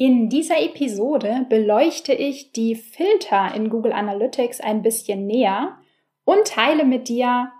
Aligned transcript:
In 0.00 0.28
dieser 0.28 0.62
Episode 0.62 1.44
beleuchte 1.48 2.14
ich 2.14 2.52
die 2.52 2.76
Filter 2.76 3.52
in 3.56 3.68
Google 3.68 3.92
Analytics 3.92 4.60
ein 4.60 4.82
bisschen 4.82 5.26
näher 5.26 5.76
und 6.24 6.46
teile 6.46 6.84
mit 6.84 7.08
dir, 7.08 7.50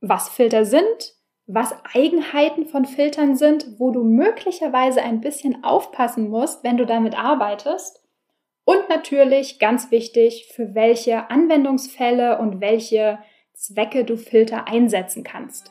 was 0.00 0.28
Filter 0.28 0.64
sind, 0.64 1.14
was 1.46 1.72
Eigenheiten 1.94 2.66
von 2.66 2.84
Filtern 2.84 3.36
sind, 3.36 3.78
wo 3.78 3.92
du 3.92 4.02
möglicherweise 4.02 5.02
ein 5.02 5.20
bisschen 5.20 5.62
aufpassen 5.62 6.30
musst, 6.30 6.64
wenn 6.64 6.78
du 6.78 6.84
damit 6.84 7.16
arbeitest. 7.16 8.02
Und 8.64 8.88
natürlich, 8.88 9.60
ganz 9.60 9.92
wichtig, 9.92 10.50
für 10.52 10.74
welche 10.74 11.30
Anwendungsfälle 11.30 12.40
und 12.40 12.60
welche 12.60 13.20
Zwecke 13.54 14.04
du 14.04 14.16
Filter 14.16 14.66
einsetzen 14.66 15.22
kannst. 15.22 15.70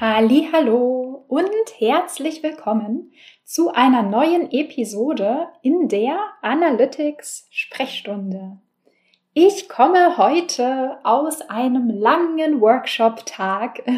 Hallo 0.00 1.24
und 1.26 1.50
herzlich 1.78 2.44
willkommen 2.44 3.10
zu 3.42 3.72
einer 3.72 4.04
neuen 4.04 4.48
Episode 4.52 5.48
in 5.60 5.88
der 5.88 6.20
Analytics 6.40 7.48
Sprechstunde. 7.50 8.58
Ich 9.34 9.68
komme 9.68 10.16
heute 10.16 10.98
aus 11.02 11.40
einem 11.50 11.90
langen 11.90 12.60
Workshop-Tag. 12.60 13.82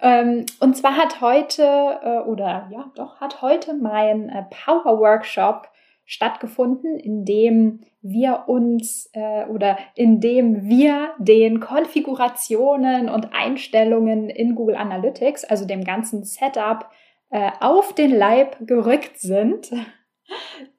Ähm, 0.00 0.46
und 0.60 0.76
zwar 0.76 0.96
hat 0.96 1.20
heute, 1.20 1.62
äh, 1.64 2.20
oder 2.20 2.68
ja, 2.70 2.90
doch, 2.94 3.20
hat 3.20 3.42
heute 3.42 3.74
mein 3.74 4.28
äh, 4.28 4.44
Power 4.64 5.00
Workshop 5.00 5.68
stattgefunden, 6.06 7.00
in 7.00 7.24
dem 7.24 7.80
wir 8.00 8.44
uns 8.46 9.10
äh, 9.12 9.46
oder 9.46 9.78
in 9.94 10.20
dem 10.20 10.68
wir 10.68 11.14
den 11.18 11.60
Konfigurationen 11.60 13.08
und 13.08 13.34
Einstellungen 13.34 14.30
in 14.30 14.54
Google 14.54 14.76
Analytics, 14.76 15.44
also 15.44 15.66
dem 15.66 15.84
ganzen 15.84 16.24
Setup, 16.24 16.88
äh, 17.30 17.50
auf 17.60 17.94
den 17.94 18.16
Leib 18.16 18.56
gerückt 18.60 19.18
sind. 19.18 19.70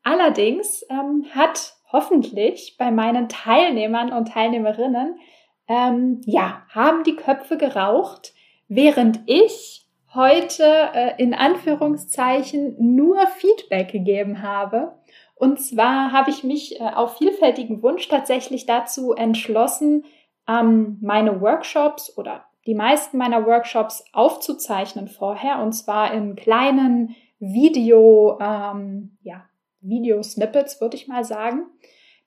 Allerdings 0.04 0.86
ähm, 0.90 1.26
hat 1.32 1.74
hoffentlich 1.92 2.76
bei 2.78 2.92
meinen 2.92 3.30
Teilnehmern 3.30 4.12
und 4.14 4.30
Teilnehmerinnen 4.30 5.20
ähm, 5.68 6.22
ja 6.26 6.64
haben 6.70 7.04
die 7.04 7.16
Köpfe 7.16 7.58
geraucht, 7.58 8.34
während 8.68 9.22
ich 9.26 9.86
heute 10.14 10.64
äh, 10.94 11.22
in 11.22 11.34
Anführungszeichen 11.34 12.76
nur 12.80 13.28
Feedback 13.28 13.92
gegeben 13.92 14.42
habe 14.42 14.99
und 15.40 15.62
zwar 15.62 16.12
habe 16.12 16.32
ich 16.32 16.44
mich 16.44 16.82
äh, 16.82 16.84
auf 16.84 17.18
vielfältigen 17.18 17.82
Wunsch 17.82 18.10
tatsächlich 18.10 18.66
dazu 18.66 19.14
entschlossen, 19.14 20.04
ähm, 20.50 20.98
meine 21.02 21.40
Workshops 21.40 22.18
oder 22.18 22.44
die 22.68 22.76
meisten 22.76 23.18
meiner 23.18 23.46
Workshops 23.46 24.04
aufzuzeichnen 24.12 25.08
vorher. 25.08 25.62
Und 25.62 25.72
zwar 25.72 26.14
in 26.14 26.36
kleinen 26.36 27.16
Video, 27.40 28.38
ähm, 28.42 29.18
ja, 29.22 29.46
Video-Snippets, 29.80 30.82
würde 30.82 30.98
ich 30.98 31.08
mal 31.08 31.24
sagen, 31.24 31.68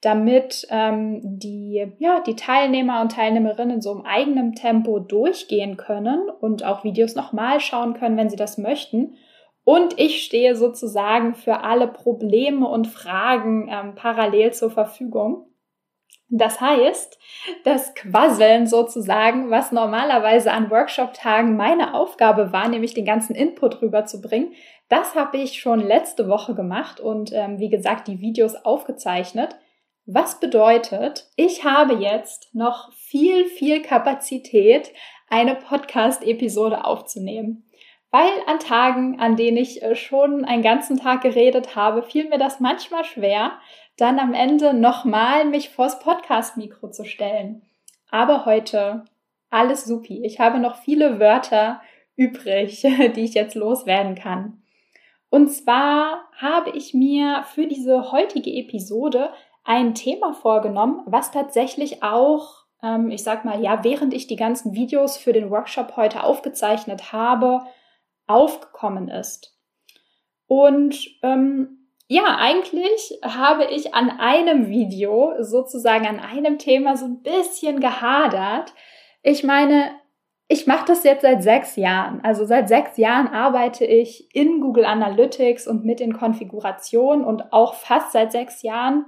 damit 0.01 0.67
ähm, 0.71 1.21
die, 1.23 1.93
ja, 1.99 2.21
die 2.21 2.35
Teilnehmer 2.35 3.03
und 3.03 3.13
Teilnehmerinnen 3.13 3.83
so 3.83 3.93
im 3.93 4.07
eigenen 4.07 4.55
Tempo 4.55 5.01
durchgehen 5.01 5.77
können 5.77 6.31
und 6.41 6.65
auch 6.65 6.83
Videos 6.83 7.15
nochmal 7.15 7.61
schauen 7.61 7.93
können, 7.93 8.17
wenn 8.17 8.31
sie 8.31 8.37
das 8.37 8.57
möchten 8.57 9.17
und 9.65 9.99
ich 9.99 10.25
stehe 10.25 10.57
sozusagen 10.57 11.35
für 11.35 11.61
alle 11.61 11.89
Probleme 11.89 12.67
und 12.67 12.89
Fragen 12.89 13.69
ähm, 13.71 13.95
parallel 13.95 14.53
zur 14.53 14.71
Verfügung. 14.71 15.47
Das 16.35 16.63
heißt, 16.63 17.19
das 17.65 17.95
Quasseln 17.95 18.67
sozusagen, 18.67 19.51
was 19.51 19.71
normalerweise 19.71 20.51
an 20.51 20.71
Workshop-Tagen 20.71 21.57
meine 21.57 21.95
Aufgabe 21.95 22.53
war, 22.53 22.69
nämlich 22.69 22.95
den 22.95 23.05
ganzen 23.05 23.37
Input 23.37 23.83
rüberzubringen, 23.83 24.55
das 24.89 25.15
habe 25.15 25.37
ich 25.37 25.61
schon 25.61 25.81
letzte 25.81 26.29
Woche 26.29 26.55
gemacht 26.55 27.01
und 27.01 27.33
ähm, 27.33 27.59
wie 27.59 27.69
gesagt 27.69 28.09
die 28.09 28.21
Videos 28.21 28.55
aufgezeichnet. 28.57 29.57
Was 30.07 30.41
bedeutet, 30.41 31.29
ich 31.37 31.65
habe 31.65 31.95
jetzt 31.95 32.55
noch 32.55 32.93
viel, 32.95 33.45
viel 33.45 33.83
Kapazität, 33.83 34.91
eine 35.29 35.55
Podcast-Episode 35.55 36.85
aufzunehmen 36.85 37.65
weil 38.13 38.31
an 38.47 38.61
Tagen, 38.61 39.19
an 39.19 39.37
denen 39.37 39.57
ich 39.57 39.83
äh, 39.83 39.97
schon 39.97 40.45
einen 40.45 40.63
ganzen 40.63 40.99
Tag 40.99 41.23
geredet 41.23 41.75
habe, 41.75 42.05
fiel 42.05 42.29
mir 42.29 42.39
das 42.39 42.61
manchmal 42.61 43.05
schwer, 43.05 43.53
dann 43.97 44.21
am 44.21 44.35
Ende 44.35 44.75
nochmal 44.75 45.47
mich 45.47 45.71
vors 45.71 45.99
Podcast-Mikro 45.99 46.91
zu 46.91 47.05
stellen. 47.05 47.63
Aber 48.11 48.45
heute 48.45 49.05
alles 49.51 49.87
supi. 49.87 50.23
Ich 50.25 50.39
habe 50.39 50.59
noch 50.59 50.77
viele 50.77 51.19
Wörter 51.19 51.81
übrig, 52.15 52.83
die 53.17 53.25
ich 53.25 53.35
jetzt 53.35 53.55
loswerden 53.55 54.15
kann. 54.15 54.63
Und 55.31 55.49
zwar 55.49 56.29
habe 56.37 56.71
ich 56.77 56.93
mir 56.93 57.45
für 57.55 57.67
diese 57.67 58.13
heutige 58.13 58.51
Episode 58.51 59.31
ein 59.65 59.95
Thema 59.95 60.35
vorgenommen, 60.35 61.03
was 61.07 61.31
tatsächlich 61.31 62.03
auch, 62.03 62.65
ähm, 62.83 63.11
ich 63.11 63.23
sag 63.23 63.47
mal, 63.47 63.63
ja, 63.63 63.83
während 63.85 64.13
ich 64.13 64.27
die 64.27 64.37
ganzen 64.37 64.75
Videos 64.75 65.17
für 65.17 65.33
den 65.33 65.51
Workshop 65.51 65.97
heute 65.97 66.25
aufgezeichnet 66.25 67.15
habe, 67.15 67.63
aufgekommen 68.33 69.09
ist. 69.09 69.57
Und 70.47 71.09
ähm, 71.23 71.89
ja, 72.09 72.37
eigentlich 72.39 73.19
habe 73.23 73.65
ich 73.65 73.95
an 73.95 74.11
einem 74.11 74.69
Video, 74.69 75.35
sozusagen 75.41 76.07
an 76.07 76.21
einem 76.21 76.59
Thema 76.59 76.97
so 76.97 77.07
ein 77.07 77.23
bisschen 77.23 77.81
gehadert. 77.81 78.75
Ich 79.23 79.45
meine, 79.45 79.93
ich 80.49 80.67
mache 80.67 80.85
das 80.87 81.05
jetzt 81.05 81.23
seit 81.23 81.43
sechs 81.43 81.77
Jahren. 81.77 82.21
Also 82.23 82.45
seit 82.45 82.69
sechs 82.69 82.99
Jahren 82.99 83.29
arbeite 83.29 83.87
ich 83.87 84.35
in 84.35 84.61
Google 84.61 84.85
Analytics 84.85 85.67
und 85.67 85.87
mit 85.87 86.01
den 86.01 86.13
Konfigurationen 86.13 87.25
und 87.25 87.53
auch 87.53 87.73
fast 87.73 88.13
seit 88.13 88.33
sechs 88.33 88.61
Jahren, 88.61 89.07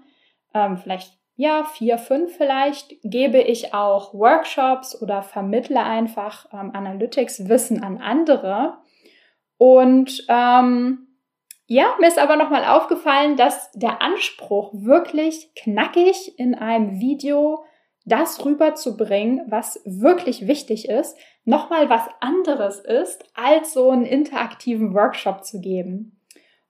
ähm, 0.54 0.78
vielleicht 0.78 1.12
ja, 1.36 1.64
vier, 1.64 1.98
fünf 1.98 2.36
vielleicht, 2.36 2.94
gebe 3.02 3.38
ich 3.38 3.74
auch 3.74 4.14
Workshops 4.14 5.00
oder 5.02 5.22
vermittle 5.22 5.82
einfach 5.82 6.46
ähm, 6.52 6.70
Analytics-Wissen 6.72 7.82
an 7.82 7.98
andere. 7.98 8.78
Und 9.64 10.26
ähm, 10.28 11.06
ja, 11.64 11.94
mir 11.98 12.08
ist 12.08 12.18
aber 12.18 12.36
nochmal 12.36 12.66
aufgefallen, 12.66 13.38
dass 13.38 13.72
der 13.72 14.02
Anspruch 14.02 14.74
wirklich 14.74 15.54
knackig 15.54 16.38
in 16.38 16.54
einem 16.54 17.00
Video 17.00 17.64
das 18.04 18.44
rüberzubringen, 18.44 19.40
was 19.48 19.80
wirklich 19.86 20.46
wichtig 20.46 20.90
ist, 20.90 21.16
nochmal 21.46 21.88
was 21.88 22.02
anderes 22.20 22.78
ist, 22.78 23.24
als 23.32 23.72
so 23.72 23.88
einen 23.88 24.04
interaktiven 24.04 24.92
Workshop 24.92 25.46
zu 25.46 25.62
geben. 25.62 26.20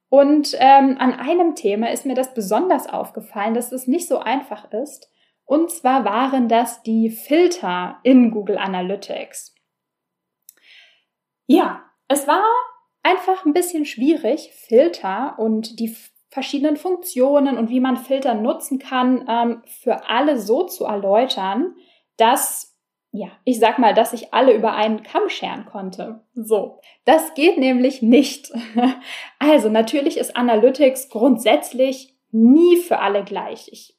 Und 0.08 0.54
ähm, 0.60 0.94
an 1.00 1.14
einem 1.14 1.56
Thema 1.56 1.90
ist 1.90 2.06
mir 2.06 2.14
das 2.14 2.32
besonders 2.32 2.88
aufgefallen, 2.88 3.54
dass 3.54 3.72
es 3.72 3.88
nicht 3.88 4.06
so 4.06 4.20
einfach 4.20 4.70
ist. 4.70 5.10
Und 5.44 5.72
zwar 5.72 6.04
waren 6.04 6.48
das 6.48 6.84
die 6.84 7.10
Filter 7.10 7.98
in 8.04 8.30
Google 8.30 8.56
Analytics. 8.56 9.52
Ja, 11.48 11.82
es 12.06 12.28
war 12.28 12.44
einfach 13.04 13.44
ein 13.44 13.52
bisschen 13.52 13.84
schwierig, 13.84 14.50
Filter 14.66 15.38
und 15.38 15.78
die 15.78 15.94
verschiedenen 16.30 16.76
Funktionen 16.76 17.56
und 17.58 17.70
wie 17.70 17.78
man 17.78 17.96
Filter 17.96 18.34
nutzen 18.34 18.80
kann, 18.80 19.24
ähm, 19.28 19.62
für 19.66 20.08
alle 20.08 20.40
so 20.40 20.64
zu 20.64 20.84
erläutern, 20.84 21.76
dass, 22.16 22.76
ja, 23.12 23.28
ich 23.44 23.60
sag 23.60 23.78
mal, 23.78 23.94
dass 23.94 24.12
ich 24.12 24.34
alle 24.34 24.52
über 24.52 24.72
einen 24.72 25.04
Kamm 25.04 25.28
scheren 25.28 25.66
konnte. 25.66 26.24
So. 26.34 26.80
Das 27.04 27.34
geht 27.34 27.58
nämlich 27.58 28.02
nicht. 28.02 28.52
Also, 29.38 29.68
natürlich 29.68 30.16
ist 30.16 30.36
Analytics 30.36 31.10
grundsätzlich 31.10 32.16
nie 32.30 32.78
für 32.78 32.98
alle 32.98 33.22
gleich. 33.22 33.68
Ich, 33.70 33.98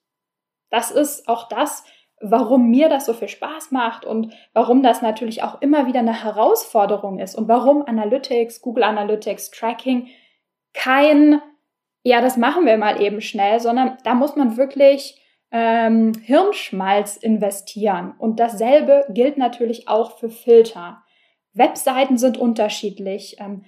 das 0.72 0.90
ist 0.90 1.28
auch 1.28 1.48
das, 1.48 1.84
warum 2.22 2.70
mir 2.70 2.90
das 2.90 3.06
so 3.06 3.14
viel 3.14 3.28
Spaß 3.28 3.72
macht 3.72 4.06
und 4.06 4.34
warum 4.54 4.82
das 4.82 5.02
natürlich 5.02 5.44
auch 5.44 5.62
immer 5.62 5.86
wieder 5.86 6.00
eine 6.00 6.24
Herausforderung 6.24 7.20
ist 7.20 7.36
und 7.36 7.48
warum 7.48 7.86
Analytics, 7.86 8.62
Google 8.62 8.84
Analytics, 8.84 9.52
Tracking 9.52 10.08
kein, 10.74 11.42
ja, 12.04 12.22
das 12.22 12.38
machen 12.38 12.66
wir 12.66 12.78
mal 12.78 13.02
eben 13.02 13.22
schnell, 13.22 13.60
sondern 13.60 13.98
da 14.04 14.14
muss 14.14 14.36
man 14.36 14.58
wirklich 14.58 15.22
ähm, 15.52 16.14
Hirnschmalz 16.24 17.18
investieren. 17.18 18.14
Und 18.18 18.40
dasselbe 18.40 19.06
gilt 19.10 19.38
natürlich 19.38 19.88
auch 19.88 20.18
für 20.18 20.30
Filter. 20.30 21.04
Webseiten 21.54 22.18
sind 22.18 22.38
unterschiedlich. 22.38 23.38
Ähm, 23.40 23.64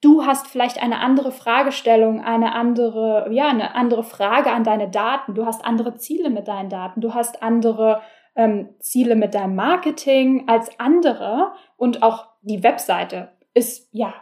du 0.00 0.24
hast 0.24 0.46
vielleicht 0.46 0.82
eine 0.82 1.00
andere 1.00 1.32
Fragestellung, 1.32 2.22
eine 2.22 2.54
andere, 2.54 3.28
ja, 3.30 3.48
eine 3.48 3.74
andere 3.74 4.04
Frage 4.04 4.50
an 4.50 4.64
deine 4.64 4.88
Daten. 4.88 5.34
Du 5.34 5.46
hast 5.46 5.64
andere 5.64 5.96
Ziele 5.96 6.30
mit 6.30 6.48
deinen 6.48 6.70
Daten. 6.70 7.00
Du 7.00 7.14
hast 7.14 7.42
andere 7.42 8.02
ähm, 8.36 8.74
Ziele 8.80 9.16
mit 9.16 9.34
deinem 9.34 9.54
Marketing 9.54 10.48
als 10.48 10.78
andere. 10.78 11.52
Und 11.76 12.02
auch 12.02 12.28
die 12.42 12.62
Webseite 12.62 13.32
ist 13.54 13.88
ja 13.92 14.14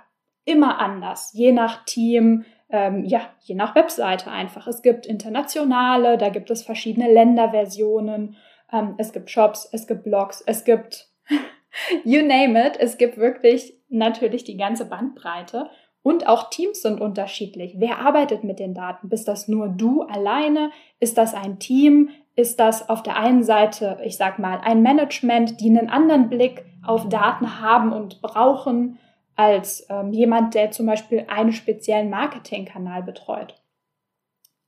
immer 0.44 0.78
anders, 0.78 1.32
je 1.34 1.52
nach 1.52 1.84
Team, 1.84 2.44
ähm, 2.70 3.04
ja, 3.04 3.20
je 3.40 3.54
nach 3.54 3.74
Webseite 3.74 4.30
einfach. 4.30 4.66
Es 4.66 4.80
gibt 4.80 5.06
internationale, 5.06 6.16
da 6.16 6.30
gibt 6.30 6.50
es 6.50 6.62
verschiedene 6.62 7.12
Länderversionen, 7.12 8.36
ähm, 8.72 8.94
es 8.98 9.12
gibt 9.12 9.30
Shops, 9.30 9.68
es 9.72 9.86
gibt 9.86 10.04
Blogs, 10.04 10.42
es 10.46 10.64
gibt 10.64 11.10
you 12.04 12.22
name 12.22 12.66
it. 12.66 12.76
Es 12.78 12.96
gibt 12.96 13.18
wirklich 13.18 13.75
natürlich 13.88 14.44
die 14.44 14.56
ganze 14.56 14.86
Bandbreite. 14.86 15.70
Und 16.02 16.28
auch 16.28 16.50
Teams 16.50 16.82
sind 16.82 17.00
unterschiedlich. 17.00 17.74
Wer 17.78 17.98
arbeitet 17.98 18.44
mit 18.44 18.60
den 18.60 18.74
Daten? 18.74 19.08
Bist 19.08 19.26
das 19.26 19.48
nur 19.48 19.68
du 19.68 20.02
alleine? 20.02 20.70
Ist 21.00 21.18
das 21.18 21.34
ein 21.34 21.58
Team? 21.58 22.10
Ist 22.36 22.60
das 22.60 22.88
auf 22.88 23.02
der 23.02 23.16
einen 23.16 23.42
Seite, 23.42 23.98
ich 24.04 24.16
sag 24.16 24.38
mal, 24.38 24.60
ein 24.62 24.82
Management, 24.82 25.60
die 25.60 25.68
einen 25.68 25.90
anderen 25.90 26.28
Blick 26.28 26.64
auf 26.84 27.08
Daten 27.08 27.60
haben 27.60 27.92
und 27.92 28.22
brauchen? 28.22 28.98
als 29.36 29.86
ähm, 29.90 30.12
jemand, 30.12 30.54
der 30.54 30.70
zum 30.70 30.86
Beispiel 30.86 31.26
einen 31.28 31.52
speziellen 31.52 32.10
Marketingkanal 32.10 33.02
betreut. 33.02 33.54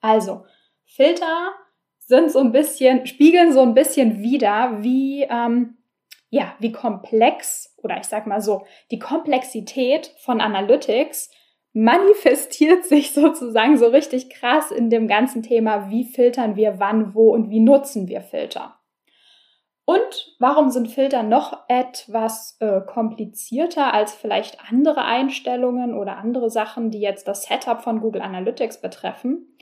Also, 0.00 0.44
Filter 0.84 1.52
sind 1.98 2.30
so 2.30 2.38
ein 2.38 2.52
bisschen, 2.52 3.06
spiegeln 3.06 3.52
so 3.52 3.62
ein 3.62 3.74
bisschen 3.74 4.20
wieder, 4.20 4.82
wie, 4.82 5.22
ähm, 5.22 5.78
ja, 6.30 6.54
wie 6.58 6.70
komplex 6.70 7.67
oder 7.82 7.98
ich 7.98 8.04
sag 8.04 8.26
mal 8.26 8.40
so, 8.40 8.66
die 8.90 8.98
Komplexität 8.98 10.14
von 10.18 10.40
Analytics 10.40 11.30
manifestiert 11.72 12.84
sich 12.84 13.12
sozusagen 13.14 13.76
so 13.76 13.86
richtig 13.86 14.30
krass 14.30 14.70
in 14.70 14.90
dem 14.90 15.08
ganzen 15.08 15.42
Thema, 15.42 15.90
wie 15.90 16.04
filtern 16.04 16.56
wir 16.56 16.80
wann, 16.80 17.14
wo 17.14 17.32
und 17.32 17.50
wie 17.50 17.60
nutzen 17.60 18.08
wir 18.08 18.20
Filter. 18.22 18.74
Und 19.84 20.36
warum 20.38 20.68
sind 20.68 20.88
Filter 20.88 21.22
noch 21.22 21.64
etwas 21.66 22.58
äh, 22.60 22.82
komplizierter 22.82 23.94
als 23.94 24.14
vielleicht 24.14 24.58
andere 24.70 25.02
Einstellungen 25.02 25.94
oder 25.94 26.18
andere 26.18 26.50
Sachen, 26.50 26.90
die 26.90 27.00
jetzt 27.00 27.26
das 27.26 27.44
Setup 27.44 27.80
von 27.80 28.02
Google 28.02 28.20
Analytics 28.20 28.82
betreffen? 28.82 29.56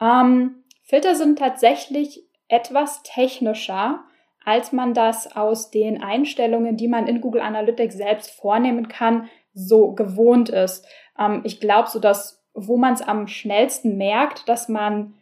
Ähm, 0.00 0.62
Filter 0.84 1.16
sind 1.16 1.40
tatsächlich 1.40 2.28
etwas 2.46 3.02
technischer, 3.02 4.04
als 4.44 4.72
man 4.72 4.94
das 4.94 5.36
aus 5.36 5.70
den 5.70 6.02
Einstellungen, 6.02 6.76
die 6.76 6.88
man 6.88 7.06
in 7.06 7.20
Google 7.20 7.40
Analytics 7.40 7.96
selbst 7.96 8.30
vornehmen 8.30 8.88
kann, 8.88 9.28
so 9.52 9.92
gewohnt 9.92 10.48
ist. 10.48 10.86
Ähm, 11.18 11.42
ich 11.44 11.60
glaube, 11.60 11.88
so 11.88 11.98
dass, 11.98 12.44
wo 12.54 12.76
man 12.76 12.94
es 12.94 13.02
am 13.02 13.26
schnellsten 13.26 13.96
merkt, 13.96 14.48
dass 14.48 14.68
man 14.68 15.14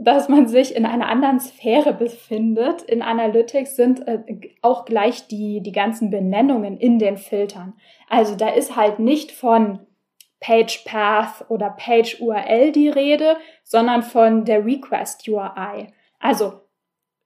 dass 0.00 0.28
man 0.28 0.46
sich 0.46 0.76
in 0.76 0.86
einer 0.86 1.08
anderen 1.08 1.40
Sphäre 1.40 1.92
befindet. 1.92 2.82
In 2.82 3.02
Analytics 3.02 3.74
sind 3.74 4.06
äh, 4.06 4.20
auch 4.62 4.84
gleich 4.84 5.26
die, 5.26 5.60
die 5.60 5.72
ganzen 5.72 6.10
Benennungen 6.10 6.78
in 6.78 7.00
den 7.00 7.16
Filtern. 7.16 7.74
Also 8.08 8.36
da 8.36 8.48
ist 8.48 8.76
halt 8.76 9.00
nicht 9.00 9.32
von 9.32 9.80
Page 10.38 10.84
Path 10.84 11.44
oder 11.48 11.70
Page 11.70 12.20
URL 12.20 12.70
die 12.70 12.88
Rede, 12.88 13.36
sondern 13.64 14.04
von 14.04 14.44
der 14.44 14.64
Request 14.64 15.28
URI. 15.28 15.88
Also 16.20 16.60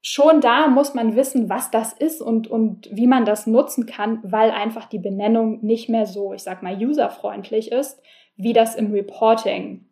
schon 0.03 0.41
da 0.41 0.67
muss 0.67 0.93
man 0.93 1.15
wissen, 1.15 1.49
was 1.49 1.71
das 1.71 1.93
ist 1.93 2.21
und, 2.21 2.47
und 2.47 2.89
wie 2.91 3.07
man 3.07 3.23
das 3.23 3.47
nutzen 3.47 3.85
kann, 3.85 4.19
weil 4.21 4.51
einfach 4.51 4.85
die 4.85 4.99
Benennung 4.99 5.63
nicht 5.63 5.87
mehr 5.87 6.05
so, 6.05 6.33
ich 6.33 6.43
sag 6.43 6.61
mal, 6.61 6.75
userfreundlich 6.77 7.71
ist, 7.71 8.01
wie 8.35 8.51
das 8.51 8.75
im 8.75 8.91
Reporting 8.91 9.85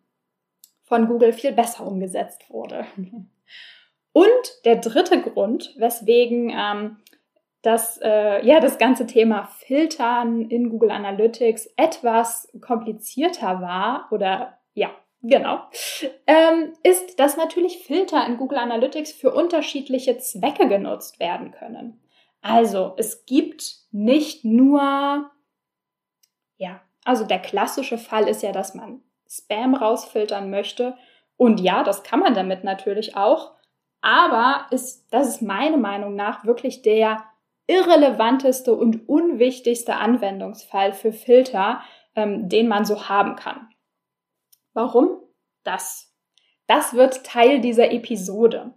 von 0.84 1.08
Google 1.08 1.32
viel 1.32 1.52
besser 1.52 1.86
umgesetzt 1.86 2.50
wurde. 2.50 2.84
Und 4.12 4.64
der 4.66 4.76
dritte 4.76 5.22
Grund, 5.22 5.74
weswegen 5.78 6.52
ähm, 6.54 6.98
das, 7.62 7.98
äh, 8.02 8.44
ja, 8.44 8.60
das 8.60 8.76
ganze 8.76 9.06
Thema 9.06 9.46
Filtern 9.46 10.42
in 10.42 10.68
Google 10.68 10.90
Analytics 10.90 11.72
etwas 11.78 12.52
komplizierter 12.60 13.62
war 13.62 14.08
oder 14.10 14.58
ja, 14.74 14.90
genau, 15.22 15.60
ähm, 16.26 16.72
ist, 16.82 17.18
dass 17.18 17.36
natürlich 17.36 17.78
Filter 17.78 18.26
in 18.26 18.36
Google 18.36 18.58
Analytics 18.58 19.12
für 19.12 19.32
unterschiedliche 19.32 20.18
Zwecke 20.18 20.68
genutzt 20.68 21.20
werden 21.20 21.52
können. 21.52 22.00
Also 22.42 22.94
es 22.96 23.24
gibt 23.24 23.76
nicht 23.92 24.44
nur, 24.44 25.30
ja, 26.56 26.80
also 27.04 27.24
der 27.24 27.38
klassische 27.38 27.98
Fall 27.98 28.28
ist 28.28 28.42
ja, 28.42 28.52
dass 28.52 28.74
man 28.74 29.02
Spam 29.28 29.74
rausfiltern 29.74 30.50
möchte. 30.50 30.96
Und 31.36 31.60
ja, 31.60 31.84
das 31.84 32.02
kann 32.02 32.20
man 32.20 32.34
damit 32.34 32.64
natürlich 32.64 33.16
auch. 33.16 33.52
Aber 34.00 34.66
ist, 34.70 35.06
das 35.12 35.28
ist 35.28 35.42
meiner 35.42 35.76
Meinung 35.76 36.14
nach 36.16 36.44
wirklich 36.44 36.82
der 36.82 37.24
irrelevanteste 37.66 38.74
und 38.74 39.08
unwichtigste 39.08 39.94
Anwendungsfall 39.94 40.92
für 40.92 41.12
Filter, 41.12 41.80
ähm, 42.16 42.48
den 42.48 42.68
man 42.68 42.84
so 42.84 43.08
haben 43.08 43.36
kann. 43.36 43.71
Warum? 44.74 45.18
Das. 45.64 46.14
Das 46.66 46.94
wird 46.94 47.24
Teil 47.24 47.60
dieser 47.60 47.90
Episode. 47.92 48.74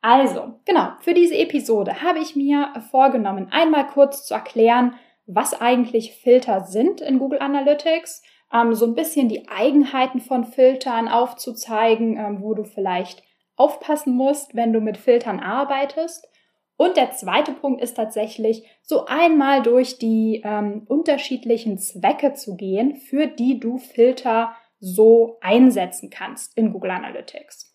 Also, 0.00 0.60
genau, 0.66 0.90
für 1.00 1.14
diese 1.14 1.36
Episode 1.36 2.02
habe 2.02 2.18
ich 2.18 2.36
mir 2.36 2.74
vorgenommen, 2.90 3.48
einmal 3.50 3.86
kurz 3.86 4.26
zu 4.26 4.34
erklären, 4.34 4.94
was 5.26 5.58
eigentlich 5.58 6.12
Filter 6.16 6.64
sind 6.64 7.00
in 7.00 7.18
Google 7.18 7.40
Analytics, 7.40 8.22
ähm, 8.52 8.74
so 8.74 8.84
ein 8.84 8.94
bisschen 8.94 9.28
die 9.28 9.48
Eigenheiten 9.48 10.20
von 10.20 10.44
Filtern 10.44 11.08
aufzuzeigen, 11.08 12.18
ähm, 12.18 12.42
wo 12.42 12.52
du 12.54 12.64
vielleicht 12.64 13.22
aufpassen 13.56 14.14
musst, 14.14 14.54
wenn 14.54 14.72
du 14.72 14.80
mit 14.80 14.98
Filtern 14.98 15.40
arbeitest. 15.40 16.28
Und 16.76 16.96
der 16.96 17.12
zweite 17.12 17.52
Punkt 17.52 17.80
ist 17.80 17.94
tatsächlich, 17.94 18.68
so 18.82 19.06
einmal 19.06 19.62
durch 19.62 19.98
die 19.98 20.42
ähm, 20.44 20.84
unterschiedlichen 20.86 21.78
Zwecke 21.78 22.34
zu 22.34 22.56
gehen, 22.56 22.96
für 22.96 23.26
die 23.26 23.60
du 23.60 23.78
Filter 23.78 24.54
so 24.84 25.38
einsetzen 25.40 26.10
kannst 26.10 26.56
in 26.58 26.70
Google 26.70 26.90
Analytics. 26.90 27.74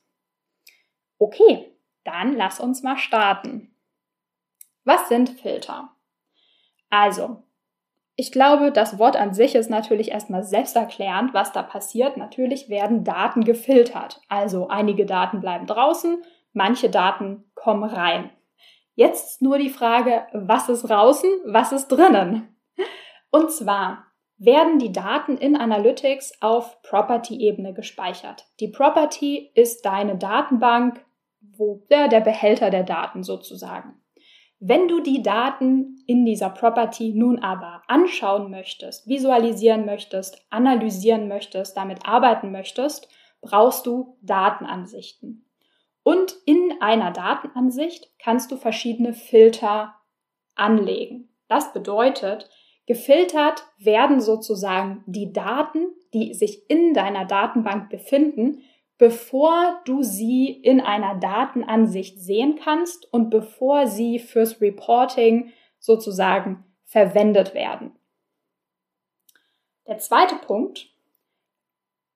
Okay, 1.18 1.76
dann 2.04 2.36
lass 2.36 2.60
uns 2.60 2.84
mal 2.84 2.98
starten. 2.98 3.74
Was 4.84 5.10
sind 5.10 5.32
Filter? 5.32 5.90
Also, 6.92 7.44
ich 8.16 8.32
glaube, 8.32 8.72
das 8.72 9.00
Wort 9.00 9.16
an 9.16 9.34
sich 9.34 9.56
ist 9.56 9.70
natürlich 9.70 10.12
erstmal 10.12 10.44
selbsterklärend, 10.44 11.34
was 11.34 11.52
da 11.52 11.64
passiert. 11.64 12.16
Natürlich 12.16 12.70
werden 12.70 13.04
Daten 13.04 13.44
gefiltert. 13.44 14.22
Also 14.28 14.68
einige 14.68 15.06
Daten 15.06 15.40
bleiben 15.40 15.66
draußen, 15.66 16.24
manche 16.54 16.92
Daten 16.92 17.50
kommen 17.56 17.90
rein. 17.90 18.30
Jetzt 18.94 19.42
nur 19.42 19.58
die 19.58 19.70
Frage, 19.70 20.28
was 20.34 20.70
ist 20.70 20.84
draußen, 20.84 21.30
was 21.46 21.72
ist 21.72 21.88
drinnen? 21.88 22.56
Und 23.32 23.52
zwar 23.52 24.09
werden 24.40 24.80
die 24.80 24.94
Daten 24.94 25.38
in 25.38 25.58
Analytics 25.58 26.42
auf 26.42 26.82
Property-Ebene 26.82 27.74
gespeichert. 27.74 28.48
Die 28.62 28.70
Property 28.70 29.52
ist 29.54 29.86
deine 29.86 30.18
Datenbank, 30.18 31.06
wo 31.42 31.86
der, 31.90 32.08
der 32.08 32.22
Behälter 32.22 32.70
der 32.70 32.84
Daten 32.84 33.22
sozusagen. 33.22 34.02
Wenn 34.62 34.88
du 34.88 35.02
die 35.02 35.22
Daten 35.22 35.98
in 36.06 36.26
dieser 36.26 36.50
Property 36.50 37.14
nun 37.14 37.40
aber 37.40 37.82
anschauen 37.88 38.50
möchtest, 38.50 39.08
visualisieren 39.08 39.86
möchtest, 39.86 40.46
analysieren 40.50 41.28
möchtest, 41.28 41.78
damit 41.78 42.06
arbeiten 42.06 42.52
möchtest, 42.52 43.10
brauchst 43.42 43.86
du 43.86 44.18
Datenansichten. 44.22 45.50
Und 46.04 46.36
in 46.46 46.74
einer 46.82 47.12
Datenansicht 47.12 48.10
kannst 48.20 48.52
du 48.52 48.58
verschiedene 48.58 49.14
Filter 49.14 49.96
anlegen. 50.56 51.30
Das 51.48 51.72
bedeutet, 51.74 52.50
gefiltert 52.90 53.68
werden 53.78 54.20
sozusagen 54.20 55.04
die 55.06 55.32
Daten, 55.32 55.90
die 56.12 56.34
sich 56.34 56.68
in 56.72 56.96
deiner 56.96 57.26
Datenbank 57.26 57.92
befinden, 57.92 58.64
bevor 58.98 59.80
du 59.86 60.02
sie 60.02 60.50
in 60.50 60.82
einer 60.82 61.14
Datenansicht 61.14 62.20
sehen 62.20 62.56
kannst 62.56 63.06
und 63.14 63.30
bevor 63.30 63.86
sie 63.86 64.18
fürs 64.18 64.60
Reporting 64.60 65.54
sozusagen 65.78 66.66
verwendet 66.84 67.54
werden. 67.54 67.92
Der 69.86 70.00
zweite 70.00 70.38
Punkt, 70.38 70.90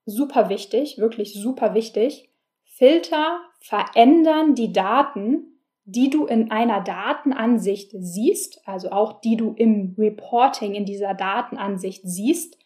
super 0.07 0.49
wichtig, 0.49 0.97
wirklich 0.97 1.35
super 1.35 1.75
wichtig, 1.75 2.31
Filter 2.63 3.41
verändern 3.59 4.55
die 4.55 4.73
Daten, 4.73 5.52
die 5.85 6.09
du 6.09 6.25
in 6.25 6.51
einer 6.51 6.81
Datenansicht 6.81 7.91
siehst, 7.93 8.67
also 8.67 8.91
auch 8.91 9.21
die 9.21 9.35
du 9.35 9.53
im 9.53 9.95
Reporting 9.97 10.75
in 10.75 10.85
dieser 10.85 11.13
Datenansicht 11.13 12.01
siehst, 12.03 12.57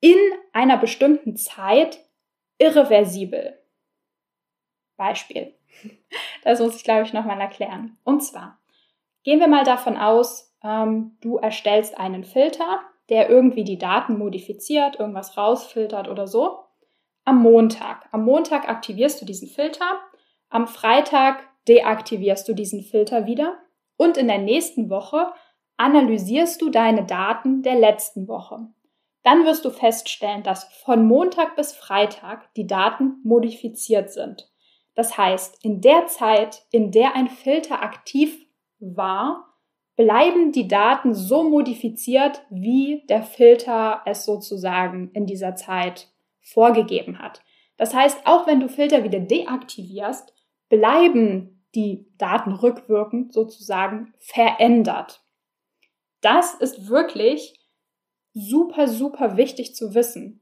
in 0.00 0.16
einer 0.52 0.78
bestimmten 0.78 1.36
Zeit 1.36 2.04
irreversibel. 2.58 3.58
Beispiel. 4.96 5.54
Das 6.42 6.58
muss 6.58 6.74
ich, 6.74 6.84
glaube 6.84 7.02
ich, 7.02 7.12
nochmal 7.12 7.40
erklären. 7.40 7.98
Und 8.02 8.22
zwar 8.22 8.58
gehen 9.24 9.40
wir 9.40 9.46
mal 9.46 9.64
davon 9.64 9.98
aus, 9.98 10.56
ähm, 10.64 11.16
du 11.20 11.36
erstellst 11.36 11.98
einen 11.98 12.24
Filter, 12.24 12.80
der 13.10 13.28
irgendwie 13.28 13.64
die 13.64 13.78
Daten 13.78 14.18
modifiziert, 14.18 14.98
irgendwas 14.98 15.36
rausfiltert 15.36 16.08
oder 16.08 16.26
so. 16.26 16.60
Am 17.24 17.42
Montag. 17.42 18.08
Am 18.12 18.24
Montag 18.24 18.68
aktivierst 18.68 19.20
du 19.20 19.26
diesen 19.26 19.48
Filter. 19.48 20.00
Am 20.48 20.66
Freitag 20.66 21.42
deaktivierst 21.68 22.48
du 22.48 22.54
diesen 22.54 22.82
Filter 22.82 23.26
wieder. 23.26 23.58
Und 23.96 24.16
in 24.16 24.28
der 24.28 24.38
nächsten 24.38 24.90
Woche 24.90 25.32
analysierst 25.76 26.60
du 26.60 26.70
deine 26.70 27.04
Daten 27.04 27.62
der 27.62 27.74
letzten 27.74 28.28
Woche. 28.28 28.68
Dann 29.22 29.44
wirst 29.44 29.64
du 29.64 29.70
feststellen, 29.70 30.42
dass 30.42 30.64
von 30.84 31.06
Montag 31.06 31.56
bis 31.56 31.72
Freitag 31.72 32.52
die 32.54 32.66
Daten 32.66 33.20
modifiziert 33.22 34.10
sind. 34.10 34.50
Das 34.94 35.16
heißt, 35.16 35.64
in 35.64 35.80
der 35.80 36.06
Zeit, 36.06 36.64
in 36.70 36.90
der 36.90 37.14
ein 37.14 37.28
Filter 37.28 37.82
aktiv 37.82 38.46
war, 38.78 39.46
bleiben 39.96 40.52
die 40.52 40.68
Daten 40.68 41.14
so 41.14 41.42
modifiziert, 41.42 42.42
wie 42.48 43.04
der 43.08 43.22
Filter 43.22 44.00
es 44.06 44.24
sozusagen 44.24 45.10
in 45.12 45.26
dieser 45.26 45.56
Zeit 45.56 46.08
vorgegeben 46.40 47.18
hat. 47.18 47.42
Das 47.76 47.94
heißt, 47.94 48.26
auch 48.26 48.46
wenn 48.46 48.60
du 48.60 48.68
Filter 48.68 49.04
wieder 49.04 49.20
deaktivierst, 49.20 50.34
bleiben 50.70 51.62
die 51.74 52.08
Daten 52.16 52.52
rückwirkend 52.52 53.34
sozusagen 53.34 54.14
verändert. 54.18 55.22
Das 56.22 56.54
ist 56.54 56.88
wirklich 56.88 57.60
super, 58.32 58.88
super 58.88 59.36
wichtig 59.36 59.74
zu 59.74 59.94
wissen, 59.94 60.40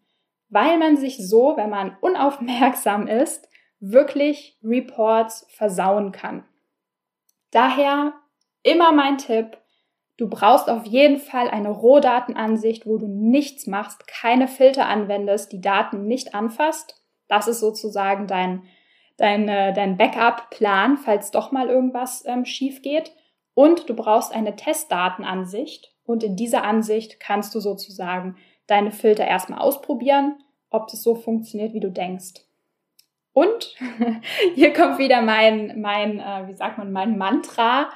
weil 0.49 0.79
man 0.79 0.97
sich 0.97 1.29
so, 1.29 1.57
wenn 1.57 1.71
man 1.71 1.97
unaufmerksam 2.01 3.09
ist, 3.09 3.49
wirklich 3.81 4.59
Reports 4.63 5.47
versauen 5.51 6.13
kann. 6.13 6.45
Daher 7.51 8.13
immer 8.63 8.93
mein 8.93 9.19
Tipp, 9.19 9.59
du 10.17 10.29
brauchst 10.29 10.69
auf 10.69 10.85
jeden 10.85 11.19
Fall 11.19 11.49
eine 11.49 11.71
Rohdatenansicht, 11.71 12.87
wo 12.87 12.99
du 12.99 13.07
nichts 13.07 13.67
machst, 13.67 14.07
keine 14.07 14.49
Filter 14.49 14.87
anwendest, 14.87 15.53
die 15.53 15.61
Daten 15.61 16.07
nicht 16.07 16.35
anfasst. 16.35 17.03
Das 17.29 17.47
ist 17.47 17.61
sozusagen 17.61 18.27
dein, 18.27 18.65
dein, 19.19 19.49
äh, 19.49 19.75
dein 19.75 19.99
Backup-Plan, 19.99 20.97
falls 20.97 21.31
doch 21.31 21.53
mal 21.53 21.69
irgendwas 21.69 22.25
ähm, 22.27 22.47
schief 22.47 22.81
geht. 22.81 23.13
Und 23.53 23.89
du 23.91 23.95
brauchst 23.95 24.33
eine 24.33 24.57
Testdatenansicht. 24.57 25.93
Und 26.05 26.23
in 26.25 26.37
dieser 26.37 26.65
Ansicht 26.65 27.21
kannst 27.21 27.55
du 27.55 27.61
sozusagen 27.61 28.37
deine 28.67 28.93
Filter 28.93 29.27
erstmal 29.27 29.59
ausprobieren, 29.59 30.39
ob 30.71 30.91
es 30.93 31.03
so 31.03 31.15
funktioniert, 31.15 31.75
wie 31.75 31.81
du 31.81 31.91
denkst. 31.91 32.45
Und 33.33 33.75
hier 34.55 34.73
kommt 34.73 34.99
wieder 34.99 35.21
mein, 35.21 35.81
mein, 35.81 36.21
äh, 36.21 36.49
wie 36.49 36.55
sagt 36.55 36.79
man, 36.79 36.93
mein 36.93 37.19
Mantra. 37.19 37.91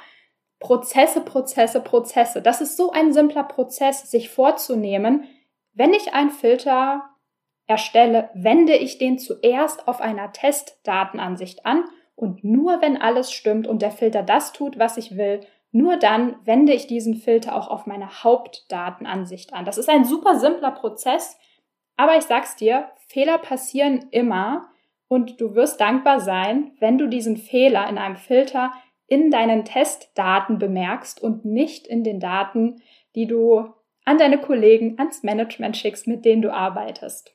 Prozesse, 0.58 1.22
Prozesse, 1.22 1.80
Prozesse. 1.80 2.42
Das 2.42 2.60
ist 2.60 2.76
so 2.76 2.92
ein 2.92 3.12
simpler 3.12 3.42
Prozess, 3.42 4.10
sich 4.10 4.28
vorzunehmen, 4.28 5.24
wenn 5.72 5.92
ich 5.92 6.14
einen 6.14 6.30
Filter 6.30 7.02
erstelle, 7.72 8.28
wende 8.34 8.74
ich 8.74 8.98
den 8.98 9.18
zuerst 9.18 9.88
auf 9.88 10.00
einer 10.00 10.32
Testdatenansicht 10.32 11.64
an 11.64 11.84
und 12.14 12.44
nur 12.44 12.82
wenn 12.82 13.00
alles 13.00 13.32
stimmt 13.32 13.66
und 13.66 13.80
der 13.80 13.90
Filter 13.90 14.22
das 14.22 14.52
tut, 14.52 14.78
was 14.78 14.98
ich 14.98 15.16
will, 15.16 15.40
nur 15.70 15.96
dann 15.96 16.36
wende 16.44 16.74
ich 16.74 16.86
diesen 16.86 17.16
Filter 17.16 17.56
auch 17.56 17.68
auf 17.68 17.86
meine 17.86 18.22
Hauptdatenansicht 18.22 19.54
an. 19.54 19.64
Das 19.64 19.78
ist 19.78 19.88
ein 19.88 20.04
super 20.04 20.38
simpler 20.38 20.72
Prozess, 20.72 21.38
aber 21.96 22.16
ich 22.18 22.24
sag's 22.24 22.56
dir, 22.56 22.90
Fehler 23.08 23.38
passieren 23.38 24.06
immer 24.10 24.68
und 25.08 25.40
du 25.40 25.54
wirst 25.54 25.80
dankbar 25.80 26.20
sein, 26.20 26.72
wenn 26.78 26.98
du 26.98 27.08
diesen 27.08 27.38
Fehler 27.38 27.88
in 27.88 27.96
einem 27.96 28.16
Filter 28.16 28.72
in 29.06 29.30
deinen 29.30 29.64
Testdaten 29.64 30.58
bemerkst 30.58 31.22
und 31.22 31.46
nicht 31.46 31.86
in 31.86 32.04
den 32.04 32.20
Daten, 32.20 32.82
die 33.14 33.26
du 33.26 33.72
an 34.04 34.18
deine 34.18 34.38
Kollegen, 34.38 34.98
ans 34.98 35.22
Management 35.22 35.76
schickst, 35.76 36.06
mit 36.06 36.24
denen 36.24 36.42
du 36.42 36.52
arbeitest. 36.52 37.34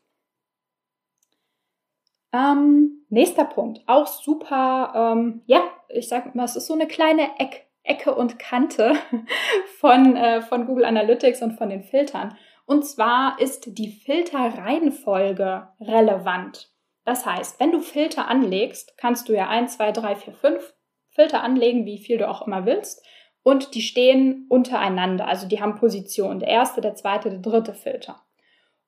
Ähm, 2.38 3.03
nächster 3.10 3.46
Punkt, 3.46 3.82
auch 3.88 4.06
super, 4.06 4.94
ähm, 4.96 5.41
ja, 5.48 5.63
ich 5.89 6.08
sag 6.08 6.36
mal, 6.36 6.44
es 6.44 6.56
ist 6.56 6.67
so 6.67 6.74
eine 6.74 6.88
kleine 6.88 7.39
Eck, 7.39 7.65
Ecke 7.84 8.13
und 8.13 8.38
Kante 8.38 8.94
von, 9.79 10.15
äh, 10.15 10.41
von 10.41 10.67
Google 10.67 10.86
Analytics 10.86 11.41
und 11.41 11.53
von 11.53 11.70
den 11.70 11.84
Filtern. 11.84 12.38
Und 12.65 12.86
zwar 12.86 13.39
ist 13.39 13.77
die 13.77 13.89
Filterreihenfolge 13.89 15.70
relevant. 15.79 16.70
Das 17.06 17.25
heißt, 17.25 17.60
wenn 17.60 17.72
du 17.72 17.79
Filter 17.79 18.27
anlegst, 18.27 18.98
kannst 18.98 19.29
du 19.29 19.34
ja 19.34 19.48
1, 19.48 19.77
2, 19.77 19.94
3, 19.94 20.15
4, 20.17 20.34
5 20.34 20.74
Filter 21.10 21.41
anlegen, 21.41 21.86
wie 21.86 21.98
viel 21.98 22.17
du 22.17 22.29
auch 22.29 22.46
immer 22.46 22.65
willst. 22.65 23.03
Und 23.41 23.74
die 23.74 23.82
stehen 23.82 24.46
untereinander, 24.50 25.25
also 25.25 25.48
die 25.48 25.62
haben 25.62 25.75
Position. 25.75 26.39
Der 26.39 26.50
erste, 26.50 26.82
der 26.82 26.96
zweite, 26.96 27.29
der 27.29 27.39
dritte 27.39 27.74
Filter. 27.74 28.22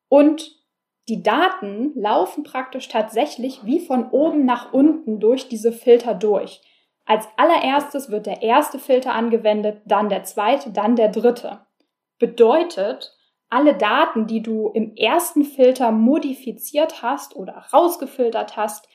Und 0.09 0.59
die 1.09 1.23
Daten 1.23 1.91
laufen 1.95 2.43
praktisch 2.43 2.87
tatsächlich 2.87 3.65
wie 3.65 3.79
von 3.79 4.11
oben 4.11 4.45
nach 4.45 4.71
unten 4.73 5.19
durch 5.19 5.49
diese 5.49 5.71
Filter 5.71 6.13
durch. 6.13 6.61
Als 7.05 7.27
allererstes 7.37 8.11
wird 8.11 8.27
der 8.27 8.43
erste 8.43 8.77
Filter 8.77 9.15
angewendet, 9.15 9.81
dann 9.85 10.09
der 10.09 10.23
zweite, 10.23 10.69
dann 10.69 10.95
der 10.95 11.09
dritte. 11.09 11.61
Bedeutet, 12.19 13.17
alle 13.49 13.73
Daten, 13.73 14.27
die 14.27 14.43
du 14.43 14.69
im 14.69 14.95
ersten 14.95 15.43
Filter 15.43 15.91
modifiziert 15.91 17.01
hast 17.01 17.35
oder 17.35 17.65
rausgefiltert 17.73 18.55
hast, 18.55 18.87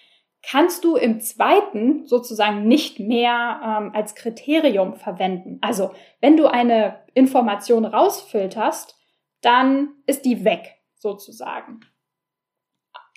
kannst 0.43 0.85
du 0.85 0.95
im 0.95 1.21
zweiten 1.21 2.07
sozusagen 2.07 2.69
nicht 2.69 3.01
mehr 3.01 3.61
ähm, 3.65 3.91
als 3.93 4.15
Kriterium 4.15 4.95
verwenden. 4.95 5.59
Also 5.63 5.91
wenn 6.21 6.37
du 6.37 6.47
eine 6.47 7.01
Information 7.15 7.85
rausfilterst, 7.85 8.97
dann 9.41 9.95
ist 10.07 10.25
die 10.25 10.45
weg 10.45 10.77
sozusagen. 10.95 11.81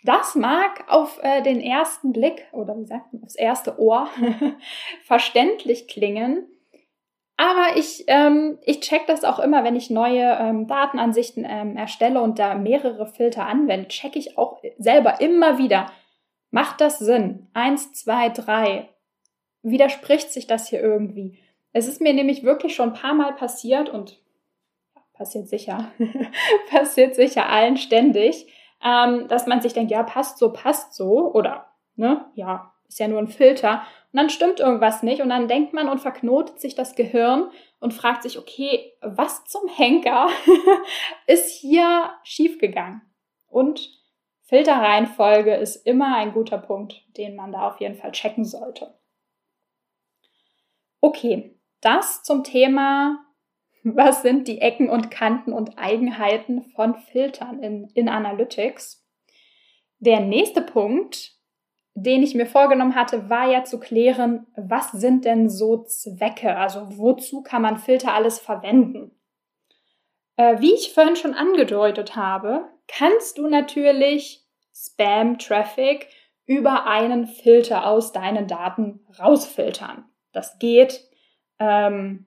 Das 0.04 0.36
mag 0.36 0.86
auf 0.88 1.20
äh, 1.24 1.42
den 1.42 1.60
ersten 1.60 2.14
Blick 2.14 2.46
oder 2.52 2.78
wie 2.78 2.86
sagt 2.86 3.14
man, 3.14 3.24
aufs 3.24 3.36
erste 3.36 3.80
Ohr 3.80 4.08
verständlich 5.06 5.88
klingen, 5.88 6.48
aber 7.36 7.78
ich, 7.78 8.06
ähm, 8.08 8.58
ich 8.64 8.80
check 8.80 9.06
das 9.06 9.24
auch 9.24 9.38
immer, 9.38 9.64
wenn 9.64 9.76
ich 9.76 9.92
neue 9.92 10.38
ähm, 10.40 10.66
Datenansichten 10.68 11.46
ähm, 11.48 11.78
erstelle 11.78 12.22
und 12.22 12.40
da 12.40 12.56
mehrere 12.56 13.06
Filter 13.06 13.46
anwende, 13.46 13.90
check 13.90 14.16
ich 14.16 14.38
auch 14.40 14.60
selber 14.80 15.22
immer 15.22 15.60
wieder, 15.60 15.88
Macht 16.50 16.80
das 16.82 17.00
Sinn? 17.00 17.48
Eins, 17.54 17.92
zwei, 17.92 18.30
drei. 18.30 18.90
Widerspricht 19.64 20.32
sich 20.32 20.48
das 20.48 20.70
hier 20.70 20.82
irgendwie? 20.82 21.40
Es 21.74 21.88
ist 21.88 22.02
mir 22.02 22.14
nämlich 22.14 22.44
wirklich 22.44 22.76
schon 22.76 22.90
ein 22.90 23.00
paar 23.00 23.14
Mal 23.14 23.36
passiert 23.36 23.90
und 23.90 24.22
passiert 25.14 25.50
sicher, 25.50 25.92
passiert 26.70 27.16
sicher 27.16 27.50
allen 27.50 27.78
ständig, 27.78 28.48
ähm, 28.84 29.28
dass 29.28 29.48
man 29.48 29.62
sich 29.62 29.74
denkt, 29.74 29.92
ja, 29.92 30.04
passt 30.04 30.38
so, 30.38 30.52
passt 30.52 30.94
so 30.94 31.32
oder, 31.34 31.68
ne, 31.96 32.26
ja, 32.36 32.74
ist 32.88 33.00
ja 33.00 33.08
nur 33.08 33.20
ein 33.20 33.28
Filter. 33.28 33.82
Und 34.12 34.18
dann 34.18 34.30
stimmt 34.30 34.60
irgendwas 34.60 35.04
nicht 35.04 35.22
und 35.22 35.30
dann 35.30 35.48
denkt 35.48 35.74
man 35.74 35.90
und 35.90 36.00
verknotet 36.00 36.60
sich 36.60 36.76
das 36.76 36.96
Gehirn 36.96 37.52
und 37.80 37.94
fragt 37.94 38.24
sich, 38.24 38.40
okay, 38.40 38.94
was 39.02 39.46
zum 39.46 39.68
Henker 39.68 40.30
ist 41.28 41.52
hier 41.52 42.12
schiefgegangen? 42.24 43.02
Und 43.48 43.90
Filterreihenfolge 44.44 45.56
ist 45.56 45.76
immer 45.86 46.16
ein 46.16 46.34
guter 46.34 46.58
Punkt, 46.58 47.04
den 47.18 47.36
man 47.36 47.52
da 47.52 47.68
auf 47.68 47.82
jeden 47.82 47.96
Fall 47.96 48.14
checken 48.14 48.46
sollte. 48.46 48.98
Okay, 51.02 51.60
das 51.82 52.24
zum 52.24 52.44
Thema, 52.44 53.26
was 53.96 54.22
sind 54.22 54.48
die 54.48 54.60
Ecken 54.62 54.90
und 54.90 55.12
Kanten 55.12 55.54
und 55.54 55.78
Eigenheiten 55.78 56.64
von 56.76 56.96
Filtern 56.96 57.62
in, 57.62 57.90
in 57.94 58.10
Analytics. 58.10 59.06
Der 60.00 60.20
nächste 60.20 60.62
Punkt, 60.62 61.34
den 61.96 62.22
ich 62.22 62.36
mir 62.36 62.46
vorgenommen 62.46 62.96
hatte, 62.96 63.30
war 63.30 63.50
ja 63.50 63.64
zu 63.64 63.80
klären, 63.80 64.46
was 64.56 64.92
sind 64.92 65.26
denn 65.26 65.50
so 65.50 65.84
Zwecke? 65.84 66.56
Also 66.56 66.98
wozu 66.98 67.42
kann 67.42 67.64
man 67.64 67.78
Filter 67.78 68.14
alles 68.14 68.40
verwenden? 68.40 69.12
Äh, 70.36 70.60
wie 70.60 70.74
ich 70.74 70.94
vorhin 70.94 71.16
schon 71.16 71.34
angedeutet 71.34 72.16
habe, 72.16 72.70
kannst 72.88 73.40
du 73.40 73.48
natürlich 73.48 74.46
Spam-Traffic 74.72 76.08
über 76.46 76.86
einen 76.86 77.26
Filter 77.26 77.88
aus 77.88 78.12
deinen 78.12 78.48
Daten 78.48 79.06
rausfiltern. 79.20 80.06
Das 80.32 80.60
geht, 80.60 81.04
ähm, 81.60 82.27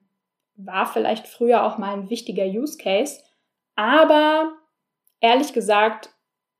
war 0.65 0.85
vielleicht 0.85 1.27
früher 1.27 1.65
auch 1.65 1.77
mal 1.77 1.93
ein 1.93 2.09
wichtiger 2.09 2.45
Use 2.45 2.77
Case, 2.77 3.21
aber 3.75 4.53
ehrlich 5.19 5.53
gesagt, 5.53 6.09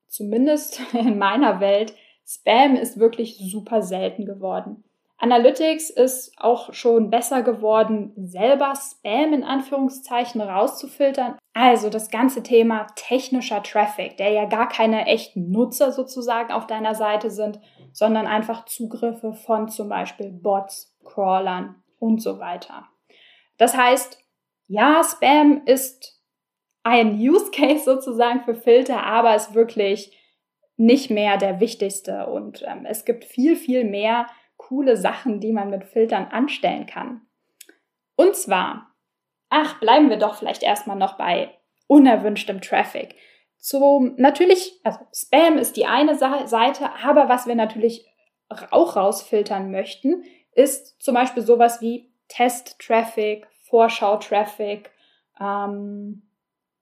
zumindest 0.07 0.81
in 0.93 1.17
meiner 1.17 1.59
Welt, 1.59 1.95
Spam 2.25 2.75
ist 2.75 2.99
wirklich 2.99 3.37
super 3.51 3.81
selten 3.81 4.25
geworden. 4.25 4.83
Analytics 5.17 5.91
ist 5.91 6.33
auch 6.37 6.73
schon 6.73 7.11
besser 7.11 7.43
geworden, 7.43 8.11
selber 8.15 8.73
Spam 8.75 9.33
in 9.33 9.43
Anführungszeichen 9.43 10.41
rauszufiltern. 10.41 11.37
Also 11.53 11.89
das 11.91 12.09
ganze 12.09 12.41
Thema 12.41 12.87
technischer 12.95 13.61
Traffic, 13.61 14.17
der 14.17 14.31
ja 14.31 14.45
gar 14.45 14.67
keine 14.67 15.05
echten 15.05 15.51
Nutzer 15.51 15.91
sozusagen 15.91 16.51
auf 16.51 16.65
deiner 16.65 16.95
Seite 16.95 17.29
sind, 17.29 17.59
sondern 17.91 18.25
einfach 18.25 18.65
Zugriffe 18.65 19.33
von 19.33 19.69
zum 19.69 19.89
Beispiel 19.89 20.31
Bots, 20.31 20.97
Crawlern 21.05 21.75
und 21.99 22.19
so 22.19 22.39
weiter. 22.39 22.87
Das 23.61 23.77
heißt, 23.77 24.17
ja, 24.69 25.03
Spam 25.03 25.61
ist 25.67 26.19
ein 26.81 27.19
Use 27.19 27.51
Case 27.51 27.83
sozusagen 27.83 28.41
für 28.41 28.55
Filter, 28.55 29.03
aber 29.03 29.35
ist 29.35 29.53
wirklich 29.53 30.17
nicht 30.77 31.11
mehr 31.11 31.37
der 31.37 31.59
wichtigste. 31.59 32.25
Und 32.25 32.63
ähm, 32.67 32.87
es 32.87 33.05
gibt 33.05 33.23
viel, 33.23 33.55
viel 33.55 33.83
mehr 33.83 34.25
coole 34.57 34.97
Sachen, 34.97 35.39
die 35.39 35.51
man 35.51 35.69
mit 35.69 35.83
Filtern 35.83 36.25
anstellen 36.31 36.87
kann. 36.87 37.21
Und 38.15 38.35
zwar, 38.35 38.95
ach, 39.49 39.79
bleiben 39.79 40.09
wir 40.09 40.17
doch 40.17 40.39
vielleicht 40.39 40.63
erstmal 40.63 40.97
noch 40.97 41.19
bei 41.19 41.55
unerwünschtem 41.85 42.61
Traffic. 42.61 43.13
So, 43.57 43.99
natürlich, 44.17 44.81
also 44.83 44.97
Spam 45.13 45.59
ist 45.59 45.77
die 45.77 45.85
eine 45.85 46.15
Seite, 46.15 46.89
aber 47.03 47.29
was 47.29 47.45
wir 47.45 47.53
natürlich 47.53 48.07
auch 48.71 48.95
rausfiltern 48.95 49.69
möchten, 49.69 50.23
ist 50.53 50.99
zum 50.99 51.13
Beispiel 51.13 51.43
sowas 51.43 51.79
wie 51.79 52.11
Test-Traffic, 52.31 53.47
Vorschau-Traffic, 53.71 54.91
ähm, 55.39 56.21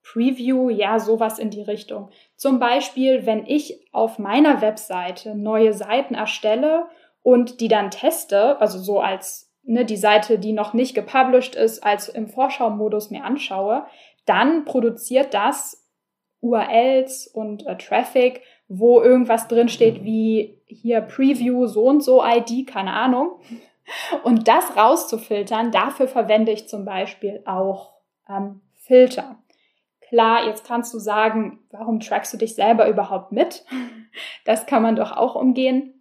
Preview, 0.03 0.69
ja, 0.69 0.99
sowas 0.99 1.39
in 1.39 1.51
die 1.51 1.61
Richtung. 1.61 2.09
Zum 2.35 2.59
Beispiel, 2.59 3.25
wenn 3.25 3.45
ich 3.45 3.87
auf 3.91 4.17
meiner 4.19 4.61
Webseite 4.61 5.35
neue 5.35 5.73
Seiten 5.73 6.15
erstelle 6.15 6.87
und 7.21 7.61
die 7.61 7.67
dann 7.67 7.91
teste, 7.91 8.59
also 8.59 8.79
so 8.79 8.99
als 8.99 9.53
ne, 9.63 9.85
die 9.85 9.97
Seite, 9.97 10.39
die 10.39 10.53
noch 10.53 10.73
nicht 10.73 10.95
gepublished 10.95 11.55
ist, 11.55 11.83
als 11.83 12.09
im 12.09 12.27
Vorschau-Modus 12.27 13.11
mir 13.11 13.23
anschaue, 13.23 13.85
dann 14.25 14.65
produziert 14.65 15.33
das 15.33 15.87
URLs 16.41 17.27
und 17.27 17.67
äh, 17.67 17.77
Traffic, 17.77 18.41
wo 18.67 19.01
irgendwas 19.01 19.47
drinsteht 19.47 20.03
wie 20.03 20.59
hier 20.65 21.01
Preview 21.01 21.67
so 21.67 21.85
und 21.85 22.03
so 22.03 22.23
ID, 22.23 22.67
keine 22.67 22.93
Ahnung. 22.93 23.39
Und 24.23 24.47
das 24.47 24.75
rauszufiltern, 24.75 25.71
dafür 25.71 26.07
verwende 26.07 26.51
ich 26.51 26.67
zum 26.67 26.85
Beispiel 26.85 27.41
auch 27.45 27.93
ähm, 28.27 28.61
Filter. 28.75 29.37
Klar, 30.07 30.47
jetzt 30.47 30.65
kannst 30.65 30.93
du 30.93 30.99
sagen, 30.99 31.59
warum 31.71 31.99
trackst 31.99 32.33
du 32.33 32.37
dich 32.37 32.55
selber 32.55 32.87
überhaupt 32.87 33.31
mit? 33.31 33.65
Das 34.43 34.65
kann 34.65 34.81
man 34.81 34.95
doch 34.95 35.15
auch 35.15 35.35
umgehen. 35.35 35.93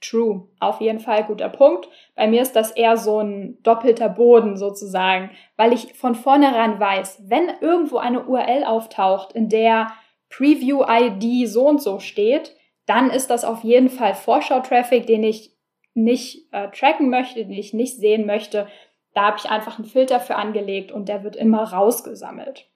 True, 0.00 0.48
auf 0.58 0.80
jeden 0.80 0.98
Fall 0.98 1.24
guter 1.24 1.48
Punkt. 1.48 1.88
Bei 2.16 2.26
mir 2.26 2.42
ist 2.42 2.56
das 2.56 2.72
eher 2.72 2.96
so 2.96 3.20
ein 3.20 3.62
doppelter 3.62 4.08
Boden 4.08 4.56
sozusagen, 4.56 5.30
weil 5.56 5.72
ich 5.72 5.94
von 5.94 6.16
vornherein 6.16 6.78
weiß, 6.80 7.22
wenn 7.28 7.48
irgendwo 7.60 7.98
eine 7.98 8.24
URL 8.24 8.64
auftaucht, 8.64 9.32
in 9.32 9.48
der 9.48 9.92
Preview-ID 10.28 11.48
so 11.48 11.68
und 11.68 11.80
so 11.80 12.00
steht, 12.00 12.54
dann 12.86 13.08
ist 13.10 13.30
das 13.30 13.44
auf 13.44 13.64
jeden 13.64 13.88
Fall 13.88 14.14
Vorschau-Traffic, 14.14 15.06
den 15.06 15.22
ich 15.22 15.53
nicht 15.94 16.52
äh, 16.52 16.70
tracken 16.70 17.08
möchte, 17.08 17.44
den 17.44 17.52
ich 17.52 17.72
nicht 17.72 17.96
sehen 17.96 18.26
möchte. 18.26 18.68
Da 19.14 19.26
habe 19.26 19.38
ich 19.38 19.48
einfach 19.48 19.78
einen 19.78 19.88
Filter 19.88 20.20
für 20.20 20.36
angelegt 20.36 20.92
und 20.92 21.08
der 21.08 21.22
wird 21.22 21.36
immer 21.36 21.62
rausgesammelt. 21.62 22.68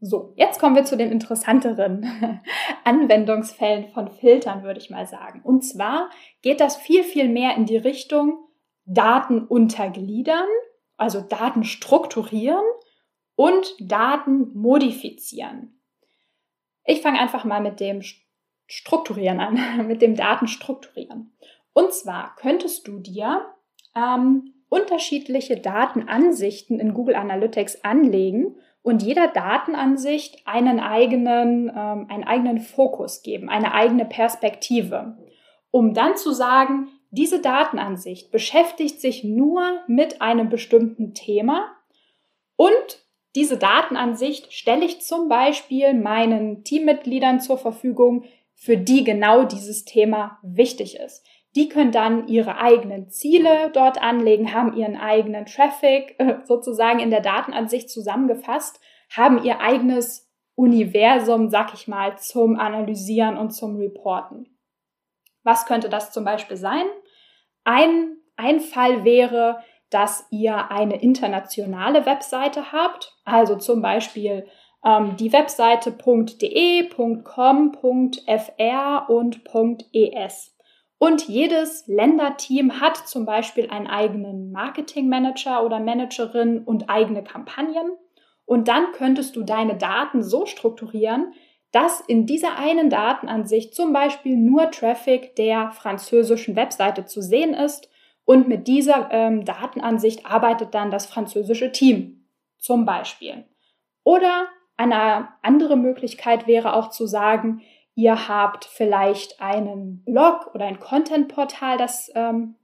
So, 0.00 0.34
jetzt 0.36 0.60
kommen 0.60 0.76
wir 0.76 0.84
zu 0.84 0.96
den 0.96 1.10
interessanteren 1.10 2.42
Anwendungsfällen 2.84 3.88
von 3.88 4.10
Filtern, 4.10 4.62
würde 4.62 4.78
ich 4.78 4.90
mal 4.90 5.06
sagen. 5.06 5.40
Und 5.42 5.62
zwar 5.62 6.10
geht 6.42 6.60
das 6.60 6.76
viel, 6.76 7.02
viel 7.02 7.28
mehr 7.28 7.56
in 7.56 7.64
die 7.64 7.78
Richtung 7.78 8.38
Daten 8.84 9.46
untergliedern, 9.46 10.46
also 10.96 11.20
Daten 11.20 11.64
strukturieren 11.64 12.64
und 13.36 13.74
Daten 13.80 14.52
modifizieren. 14.54 15.80
Ich 16.84 17.00
fange 17.00 17.20
einfach 17.20 17.44
mal 17.44 17.60
mit 17.60 17.80
dem 17.80 18.02
Strukturieren 18.66 19.40
an, 19.40 19.86
mit 19.86 20.02
dem 20.02 20.14
Daten 20.14 20.46
strukturieren. 20.46 21.36
Und 21.76 21.92
zwar 21.92 22.34
könntest 22.36 22.88
du 22.88 23.00
dir 23.00 23.44
ähm, 23.94 24.54
unterschiedliche 24.70 25.58
Datenansichten 25.58 26.80
in 26.80 26.94
Google 26.94 27.16
Analytics 27.16 27.84
anlegen 27.84 28.56
und 28.80 29.02
jeder 29.02 29.28
Datenansicht 29.28 30.46
einen 30.46 30.80
eigenen, 30.80 31.68
ähm, 31.68 32.06
einen 32.08 32.24
eigenen 32.24 32.60
Fokus 32.60 33.20
geben, 33.20 33.50
eine 33.50 33.74
eigene 33.74 34.06
Perspektive, 34.06 35.18
um 35.70 35.92
dann 35.92 36.16
zu 36.16 36.32
sagen, 36.32 36.88
diese 37.10 37.42
Datenansicht 37.42 38.30
beschäftigt 38.30 39.02
sich 39.02 39.22
nur 39.22 39.82
mit 39.86 40.22
einem 40.22 40.48
bestimmten 40.48 41.12
Thema 41.12 41.76
und 42.56 43.04
diese 43.34 43.58
Datenansicht 43.58 44.50
stelle 44.54 44.86
ich 44.86 45.02
zum 45.02 45.28
Beispiel 45.28 45.92
meinen 45.92 46.64
Teammitgliedern 46.64 47.38
zur 47.40 47.58
Verfügung, 47.58 48.24
für 48.54 48.78
die 48.78 49.04
genau 49.04 49.44
dieses 49.44 49.84
Thema 49.84 50.38
wichtig 50.42 50.98
ist. 50.98 51.22
Die 51.56 51.70
können 51.70 51.90
dann 51.90 52.28
ihre 52.28 52.58
eigenen 52.58 53.08
Ziele 53.08 53.70
dort 53.72 54.00
anlegen, 54.00 54.52
haben 54.52 54.76
ihren 54.76 54.96
eigenen 54.96 55.46
Traffic 55.46 56.14
äh, 56.18 56.36
sozusagen 56.44 57.00
in 57.00 57.10
der 57.10 57.22
Datenansicht 57.22 57.88
zusammengefasst, 57.88 58.78
haben 59.10 59.42
ihr 59.42 59.60
eigenes 59.60 60.30
Universum, 60.54 61.48
sag 61.48 61.72
ich 61.72 61.88
mal, 61.88 62.18
zum 62.18 62.58
Analysieren 62.58 63.38
und 63.38 63.52
zum 63.52 63.76
Reporten. 63.76 64.58
Was 65.44 65.64
könnte 65.64 65.88
das 65.88 66.12
zum 66.12 66.24
Beispiel 66.24 66.58
sein? 66.58 66.84
Ein, 67.64 68.16
ein 68.36 68.60
Fall 68.60 69.04
wäre, 69.04 69.60
dass 69.88 70.26
ihr 70.30 70.70
eine 70.70 71.00
internationale 71.00 72.04
Webseite 72.04 72.72
habt, 72.72 73.16
also 73.24 73.56
zum 73.56 73.80
Beispiel 73.80 74.46
ähm, 74.84 75.16
die 75.16 75.32
Webseite 75.32 75.92
.de, 75.92 76.88
.com, 77.22 77.72
.fr 77.72 79.08
und 79.08 79.40
.es. 79.92 80.55
Und 80.98 81.28
jedes 81.28 81.86
Länderteam 81.86 82.80
hat 82.80 82.96
zum 82.96 83.26
Beispiel 83.26 83.68
einen 83.70 83.86
eigenen 83.86 84.50
Marketingmanager 84.50 85.64
oder 85.64 85.78
Managerin 85.78 86.64
und 86.64 86.88
eigene 86.88 87.22
Kampagnen. 87.22 87.92
Und 88.46 88.68
dann 88.68 88.92
könntest 88.92 89.36
du 89.36 89.42
deine 89.42 89.76
Daten 89.76 90.22
so 90.22 90.46
strukturieren, 90.46 91.34
dass 91.72 92.00
in 92.00 92.24
dieser 92.24 92.56
einen 92.56 92.88
Datenansicht 92.88 93.74
zum 93.74 93.92
Beispiel 93.92 94.36
nur 94.36 94.70
Traffic 94.70 95.36
der 95.36 95.72
französischen 95.72 96.56
Webseite 96.56 97.04
zu 97.04 97.20
sehen 97.20 97.52
ist. 97.52 97.90
Und 98.24 98.48
mit 98.48 98.66
dieser 98.66 99.08
ähm, 99.10 99.44
Datenansicht 99.44 100.24
arbeitet 100.24 100.74
dann 100.74 100.90
das 100.90 101.06
französische 101.06 101.72
Team 101.72 102.26
zum 102.58 102.86
Beispiel. 102.86 103.44
Oder 104.04 104.48
eine 104.76 105.28
andere 105.42 105.76
Möglichkeit 105.76 106.46
wäre 106.46 106.74
auch 106.74 106.90
zu 106.90 107.06
sagen, 107.06 107.62
Ihr 107.98 108.28
habt 108.28 108.66
vielleicht 108.66 109.40
einen 109.40 110.04
Blog 110.04 110.54
oder 110.54 110.66
ein 110.66 110.78
Content-Portal, 110.78 111.78
das 111.78 112.12
ähm, 112.14 112.56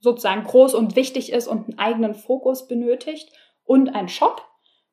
sozusagen 0.00 0.42
groß 0.42 0.72
und 0.74 0.96
wichtig 0.96 1.30
ist 1.30 1.46
und 1.48 1.68
einen 1.68 1.78
eigenen 1.78 2.14
Fokus 2.14 2.66
benötigt 2.66 3.30
und 3.64 3.94
ein 3.94 4.08
Shop. 4.08 4.42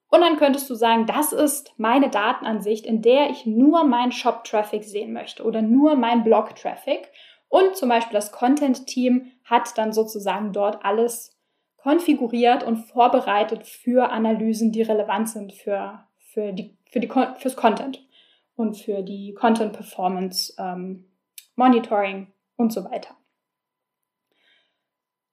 Und 0.10 0.20
dann 0.20 0.36
könntest 0.36 0.70
du 0.70 0.76
sagen, 0.76 1.06
das 1.06 1.32
ist 1.32 1.74
meine 1.78 2.10
Datenansicht, 2.10 2.86
in 2.86 3.02
der 3.02 3.30
ich 3.30 3.46
nur 3.46 3.86
meinen 3.86 4.12
Shop-Traffic 4.12 4.84
sehen 4.84 5.14
möchte 5.14 5.42
oder 5.46 5.62
nur 5.62 5.96
mein 5.96 6.26
Blog-Traffic. 6.26 7.10
Und 7.48 7.78
zum 7.78 7.88
Beispiel 7.88 8.14
das 8.14 8.34
Content-Team 8.34 9.32
hat 9.46 9.78
dann 9.78 9.94
sozusagen 9.94 10.52
dort 10.52 10.84
alles 10.84 11.40
konfiguriert 11.78 12.64
und 12.64 12.76
vorbereitet 12.76 13.66
für 13.66 14.12
Analysen, 14.12 14.74
die 14.74 14.82
relevant 14.82 15.30
sind 15.30 15.54
für, 15.54 16.04
für 16.18 16.52
die, 16.52 16.78
für 16.92 17.00
die, 17.00 17.10
fürs 17.38 17.56
Content 17.56 18.06
und 18.62 18.76
für 18.76 19.02
die 19.02 19.34
Content 19.34 19.74
Performance 19.74 20.54
ähm, 20.58 21.12
Monitoring 21.56 22.32
und 22.56 22.72
so 22.72 22.86
weiter. 22.86 23.18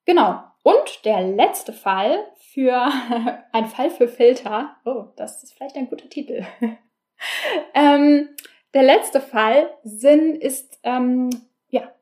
Genau. 0.04 0.42
Und 0.62 1.04
der 1.04 1.20
letzte 1.20 1.72
Fall 1.72 2.26
für 2.38 2.88
ein 3.52 3.66
Fall 3.66 3.90
für 3.90 4.08
Filter. 4.08 4.76
Oh, 4.84 5.06
das 5.16 5.42
ist 5.42 5.52
vielleicht 5.54 5.76
ein 5.76 5.88
guter 5.88 6.08
Titel. 6.08 6.44
ähm, 7.74 8.30
der 8.74 8.82
letzte 8.82 9.20
Fall 9.20 9.70
Sinn 9.84 10.34
ist 10.34 10.78
ähm, 10.82 11.30
ja 11.68 11.92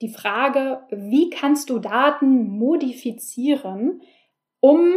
die 0.00 0.08
Frage, 0.08 0.86
wie 0.90 1.30
kannst 1.30 1.70
du 1.70 1.78
Daten 1.78 2.48
modifizieren, 2.48 4.02
um 4.60 4.96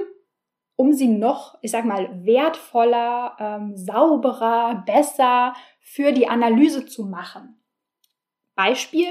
um 0.75 0.93
sie 0.93 1.07
noch, 1.07 1.57
ich 1.61 1.71
sag 1.71 1.85
mal, 1.85 2.25
wertvoller, 2.25 3.37
ähm, 3.39 3.75
sauberer, 3.75 4.83
besser 4.85 5.53
für 5.79 6.11
die 6.11 6.27
Analyse 6.27 6.85
zu 6.85 7.05
machen. 7.05 7.61
Beispiel, 8.55 9.09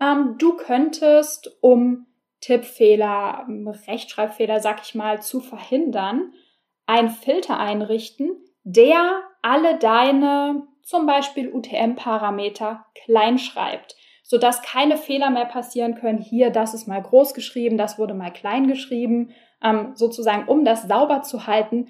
ähm, 0.00 0.36
du 0.38 0.56
könntest, 0.56 1.58
um 1.60 2.06
Tippfehler, 2.40 3.46
ähm, 3.48 3.68
Rechtschreibfehler, 3.68 4.60
sag 4.60 4.82
ich 4.82 4.94
mal, 4.94 5.22
zu 5.22 5.40
verhindern, 5.40 6.32
einen 6.86 7.10
Filter 7.10 7.58
einrichten, 7.58 8.36
der 8.62 9.22
alle 9.42 9.78
deine 9.78 10.66
zum 10.82 11.06
Beispiel 11.06 11.52
UTM-Parameter 11.52 12.84
klein 13.04 13.38
schreibt, 13.38 13.96
sodass 14.22 14.62
keine 14.62 14.96
Fehler 14.96 15.30
mehr 15.30 15.46
passieren 15.46 15.94
können. 15.94 16.18
Hier, 16.18 16.50
das 16.50 16.74
ist 16.74 16.86
mal 16.86 17.02
groß 17.02 17.32
geschrieben, 17.32 17.78
das 17.78 17.98
wurde 17.98 18.14
mal 18.14 18.32
klein 18.32 18.68
geschrieben 18.68 19.32
ähm, 19.64 19.92
sozusagen, 19.94 20.46
um 20.46 20.64
das 20.64 20.82
sauber 20.82 21.22
zu 21.22 21.46
halten, 21.46 21.88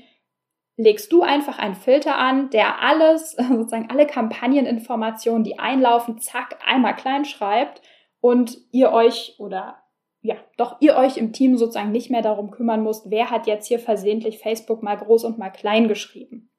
legst 0.77 1.13
du 1.13 1.23
einfach 1.23 1.59
einen 1.59 1.75
Filter 1.75 2.17
an, 2.17 2.51
der 2.51 2.81
alles, 2.83 3.33
sozusagen 3.49 3.91
alle 3.91 4.07
Kampagneninformationen, 4.07 5.45
die 5.45 5.59
einlaufen, 5.59 6.19
zack, 6.19 6.59
einmal 6.65 6.97
klein 6.97 7.25
schreibt 7.25 7.83
und 8.21 8.57
ihr 8.73 8.93
euch 8.93 9.35
oder 9.39 9.81
ja, 10.23 10.37
doch 10.57 10.79
ihr 10.81 10.97
euch 10.97 11.19
im 11.19 11.35
Team 11.35 11.59
sozusagen 11.59 11.93
nicht 11.93 12.11
mehr 12.11 12.23
darum 12.23 12.51
kümmern 12.51 12.83
müsst, 12.83 13.11
wer 13.11 13.31
hat 13.31 13.47
jetzt 13.47 13.67
hier 13.67 13.79
versehentlich 13.79 14.39
Facebook 14.39 14.83
mal 14.83 14.97
groß 14.97 15.25
und 15.25 15.37
mal 15.37 15.51
klein 15.51 15.87
geschrieben. 15.87 16.51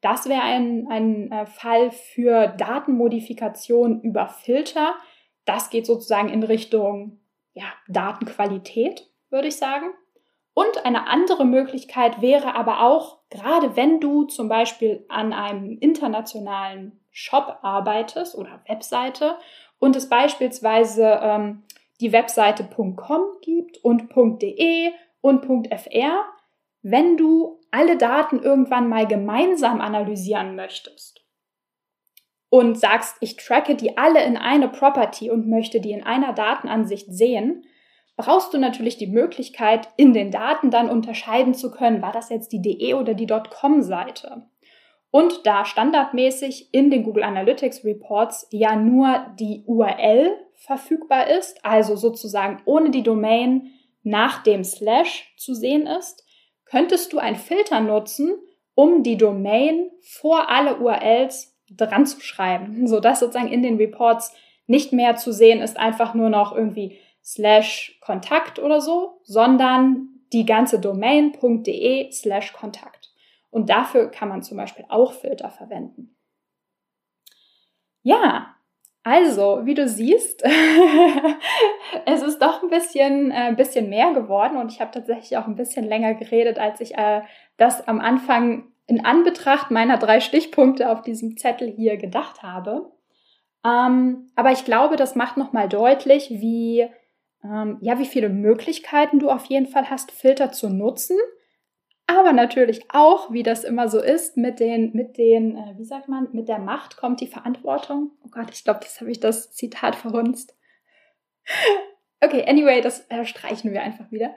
Das 0.00 0.28
wäre 0.30 0.40
ein, 0.40 0.86
ein 0.88 1.30
äh, 1.30 1.44
Fall 1.44 1.90
für 1.90 2.46
Datenmodifikation 2.46 4.00
über 4.00 4.28
Filter. 4.28 4.94
Das 5.44 5.68
geht 5.68 5.84
sozusagen 5.84 6.30
in 6.30 6.42
Richtung 6.42 7.20
ja, 7.52 7.64
Datenqualität, 7.88 9.10
würde 9.28 9.48
ich 9.48 9.56
sagen. 9.56 9.86
Und 10.58 10.86
eine 10.86 11.06
andere 11.06 11.44
Möglichkeit 11.44 12.22
wäre 12.22 12.54
aber 12.54 12.80
auch, 12.80 13.18
gerade 13.28 13.76
wenn 13.76 14.00
du 14.00 14.24
zum 14.24 14.48
Beispiel 14.48 15.04
an 15.10 15.34
einem 15.34 15.76
internationalen 15.80 16.98
Shop 17.10 17.58
arbeitest 17.60 18.34
oder 18.34 18.62
Webseite 18.66 19.36
und 19.78 19.96
es 19.96 20.08
beispielsweise 20.08 21.20
ähm, 21.20 21.64
die 22.00 22.10
Webseite 22.10 22.64
.com 22.64 23.20
gibt 23.42 23.84
und 23.84 24.08
.de 24.40 24.92
und 25.20 25.44
.fr, 25.44 26.24
wenn 26.80 27.18
du 27.18 27.60
alle 27.70 27.98
Daten 27.98 28.42
irgendwann 28.42 28.88
mal 28.88 29.06
gemeinsam 29.06 29.82
analysieren 29.82 30.56
möchtest 30.56 31.22
und 32.48 32.80
sagst, 32.80 33.18
ich 33.20 33.36
tracke 33.36 33.74
die 33.74 33.98
alle 33.98 34.24
in 34.24 34.38
eine 34.38 34.70
Property 34.70 35.30
und 35.30 35.48
möchte 35.48 35.82
die 35.82 35.92
in 35.92 36.02
einer 36.02 36.32
Datenansicht 36.32 37.12
sehen, 37.12 37.66
brauchst 38.16 38.54
du 38.54 38.58
natürlich 38.58 38.96
die 38.96 39.06
Möglichkeit, 39.06 39.88
in 39.96 40.12
den 40.12 40.30
Daten 40.30 40.70
dann 40.70 40.88
unterscheiden 40.88 41.54
zu 41.54 41.70
können, 41.70 42.02
war 42.02 42.12
das 42.12 42.30
jetzt 42.30 42.52
die 42.52 42.62
DE 42.62 42.94
oder 42.94 43.14
die 43.14 43.26
.com-Seite. 43.26 44.46
Und 45.10 45.46
da 45.46 45.64
standardmäßig 45.64 46.74
in 46.74 46.90
den 46.90 47.02
Google 47.02 47.22
Analytics 47.22 47.84
Reports 47.84 48.48
ja 48.50 48.76
nur 48.76 49.26
die 49.38 49.62
URL 49.66 50.30
verfügbar 50.54 51.28
ist, 51.28 51.64
also 51.64 51.96
sozusagen 51.96 52.62
ohne 52.64 52.90
die 52.90 53.02
Domain 53.02 53.70
nach 54.02 54.42
dem 54.42 54.64
Slash 54.64 55.32
zu 55.36 55.54
sehen 55.54 55.86
ist, 55.86 56.24
könntest 56.64 57.12
du 57.12 57.18
ein 57.18 57.36
Filter 57.36 57.80
nutzen, 57.80 58.34
um 58.74 59.02
die 59.02 59.16
Domain 59.16 59.90
vor 60.00 60.48
alle 60.50 60.76
URLs 60.76 61.56
dran 61.70 62.06
zu 62.06 62.20
schreiben, 62.20 62.86
sodass 62.86 63.20
sozusagen 63.20 63.52
in 63.52 63.62
den 63.62 63.76
Reports 63.76 64.34
nicht 64.66 64.92
mehr 64.92 65.16
zu 65.16 65.32
sehen 65.32 65.60
ist, 65.60 65.76
einfach 65.76 66.14
nur 66.14 66.28
noch 66.28 66.54
irgendwie 66.54 66.98
slash 67.26 67.98
Kontakt 68.00 68.60
oder 68.60 68.80
so, 68.80 69.20
sondern 69.24 70.20
die 70.32 70.46
ganze 70.46 70.80
Domain.de 70.80 72.12
slash 72.12 72.52
Kontakt. 72.52 73.10
Und 73.50 73.68
dafür 73.68 74.10
kann 74.10 74.28
man 74.28 74.42
zum 74.42 74.56
Beispiel 74.56 74.84
auch 74.88 75.12
Filter 75.12 75.50
verwenden. 75.50 76.16
Ja, 78.02 78.54
also, 79.02 79.60
wie 79.64 79.74
du 79.74 79.88
siehst, 79.88 80.44
es 82.06 82.22
ist 82.22 82.42
doch 82.42 82.62
ein 82.62 82.70
bisschen, 82.70 83.30
äh, 83.30 83.54
bisschen 83.56 83.88
mehr 83.88 84.12
geworden 84.12 84.56
und 84.56 84.72
ich 84.72 84.80
habe 84.80 84.90
tatsächlich 84.90 85.36
auch 85.36 85.46
ein 85.46 85.54
bisschen 85.54 85.84
länger 85.84 86.14
geredet, 86.14 86.58
als 86.58 86.80
ich 86.80 86.96
äh, 86.96 87.22
das 87.56 87.86
am 87.86 88.00
Anfang 88.00 88.72
in 88.86 89.04
Anbetracht 89.04 89.70
meiner 89.70 89.96
drei 89.96 90.20
Stichpunkte 90.20 90.90
auf 90.90 91.02
diesem 91.02 91.36
Zettel 91.36 91.68
hier 91.68 91.96
gedacht 91.96 92.42
habe. 92.42 92.92
Ähm, 93.64 94.28
aber 94.36 94.52
ich 94.52 94.64
glaube, 94.64 94.96
das 94.96 95.14
macht 95.14 95.36
nochmal 95.36 95.68
deutlich, 95.68 96.30
wie, 96.30 96.88
ähm, 97.52 97.78
ja, 97.80 97.98
wie 97.98 98.06
viele 98.06 98.28
Möglichkeiten 98.28 99.18
du 99.18 99.30
auf 99.30 99.44
jeden 99.46 99.66
Fall 99.66 99.88
hast, 99.90 100.10
Filter 100.10 100.52
zu 100.52 100.68
nutzen 100.68 101.16
aber 102.06 102.32
natürlich 102.32 102.84
auch, 102.92 103.32
wie 103.32 103.42
das 103.42 103.64
immer 103.64 103.88
so 103.88 104.00
ist, 104.00 104.36
mit 104.36 104.60
den, 104.60 104.92
mit 104.92 105.18
den, 105.18 105.56
äh, 105.56 105.74
wie 105.76 105.84
sagt 105.84 106.08
man, 106.08 106.28
mit 106.32 106.48
der 106.48 106.60
Macht 106.60 106.96
kommt 106.96 107.20
die 107.20 107.26
Verantwortung. 107.26 108.12
Oh 108.24 108.28
Gott, 108.30 108.50
ich 108.52 108.62
glaube, 108.62 108.80
das 108.80 109.00
habe 109.00 109.10
ich 109.10 109.18
das 109.18 109.52
Zitat 109.52 109.96
verhunzt. 109.96 110.56
okay, 112.20 112.44
anyway, 112.46 112.80
das 112.80 113.10
äh, 113.10 113.24
streichen 113.24 113.72
wir 113.72 113.82
einfach 113.82 114.12
wieder. 114.12 114.36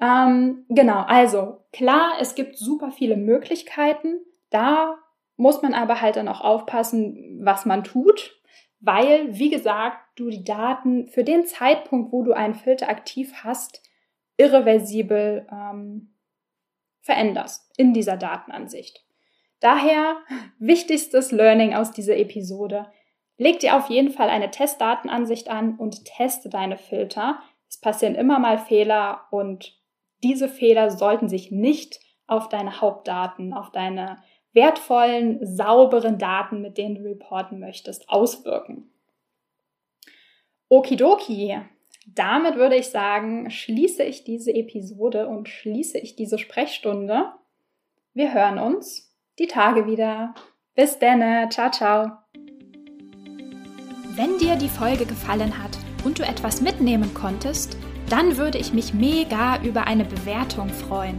Ähm, 0.00 0.64
genau, 0.70 1.02
also 1.02 1.58
klar, 1.72 2.14
es 2.20 2.34
gibt 2.34 2.56
super 2.56 2.90
viele 2.90 3.16
Möglichkeiten. 3.16 4.20
Da 4.48 4.96
muss 5.36 5.60
man 5.60 5.74
aber 5.74 6.00
halt 6.00 6.16
dann 6.16 6.28
auch 6.28 6.40
aufpassen, 6.40 7.40
was 7.42 7.66
man 7.66 7.84
tut, 7.84 8.40
weil, 8.84 9.38
wie 9.38 9.50
gesagt, 9.50 9.98
du 10.16 10.30
die 10.30 10.44
Daten 10.44 11.08
für 11.08 11.24
den 11.24 11.46
Zeitpunkt, 11.46 12.12
wo 12.12 12.22
du 12.22 12.32
einen 12.32 12.54
Filter 12.54 12.88
aktiv 12.88 13.32
hast, 13.42 13.82
irreversibel 14.36 15.46
ähm, 15.50 16.14
veränderst 17.00 17.72
in 17.76 17.92
dieser 17.92 18.16
Datenansicht. 18.16 19.04
Daher 19.60 20.16
wichtigstes 20.58 21.32
Learning 21.32 21.74
aus 21.74 21.92
dieser 21.92 22.16
Episode. 22.16 22.86
Leg 23.36 23.60
dir 23.60 23.76
auf 23.76 23.88
jeden 23.88 24.10
Fall 24.10 24.28
eine 24.28 24.50
Testdatenansicht 24.50 25.48
an 25.48 25.76
und 25.76 26.04
teste 26.04 26.48
deine 26.48 26.76
Filter. 26.76 27.40
Es 27.68 27.80
passieren 27.80 28.14
immer 28.14 28.38
mal 28.38 28.58
Fehler 28.58 29.22
und 29.30 29.80
diese 30.22 30.48
Fehler 30.48 30.90
sollten 30.90 31.28
sich 31.28 31.50
nicht 31.50 32.00
auf 32.26 32.48
deine 32.48 32.80
Hauptdaten, 32.80 33.52
auf 33.52 33.70
deine 33.70 34.22
wertvollen, 34.54 35.44
sauberen 35.44 36.18
Daten, 36.18 36.62
mit 36.62 36.78
denen 36.78 36.94
du 36.94 37.02
reporten 37.02 37.58
möchtest, 37.58 38.08
auswirken. 38.08 38.90
Okidoki, 40.68 41.58
damit 42.06 42.56
würde 42.56 42.76
ich 42.76 42.88
sagen, 42.88 43.50
schließe 43.50 44.02
ich 44.02 44.24
diese 44.24 44.54
Episode 44.54 45.28
und 45.28 45.48
schließe 45.48 45.98
ich 45.98 46.16
diese 46.16 46.38
Sprechstunde. 46.38 47.32
Wir 48.12 48.32
hören 48.32 48.58
uns 48.58 49.14
die 49.38 49.46
Tage 49.46 49.86
wieder. 49.86 50.34
Bis 50.74 50.98
denne. 50.98 51.48
Ciao, 51.50 51.70
ciao. 51.70 52.12
Wenn 54.16 54.38
dir 54.38 54.56
die 54.56 54.68
Folge 54.68 55.06
gefallen 55.06 55.62
hat 55.62 55.76
und 56.04 56.18
du 56.18 56.22
etwas 56.22 56.60
mitnehmen 56.60 57.12
konntest, 57.14 57.76
dann 58.08 58.36
würde 58.36 58.58
ich 58.58 58.72
mich 58.72 58.94
mega 58.94 59.62
über 59.62 59.86
eine 59.86 60.04
Bewertung 60.04 60.68
freuen. 60.68 61.18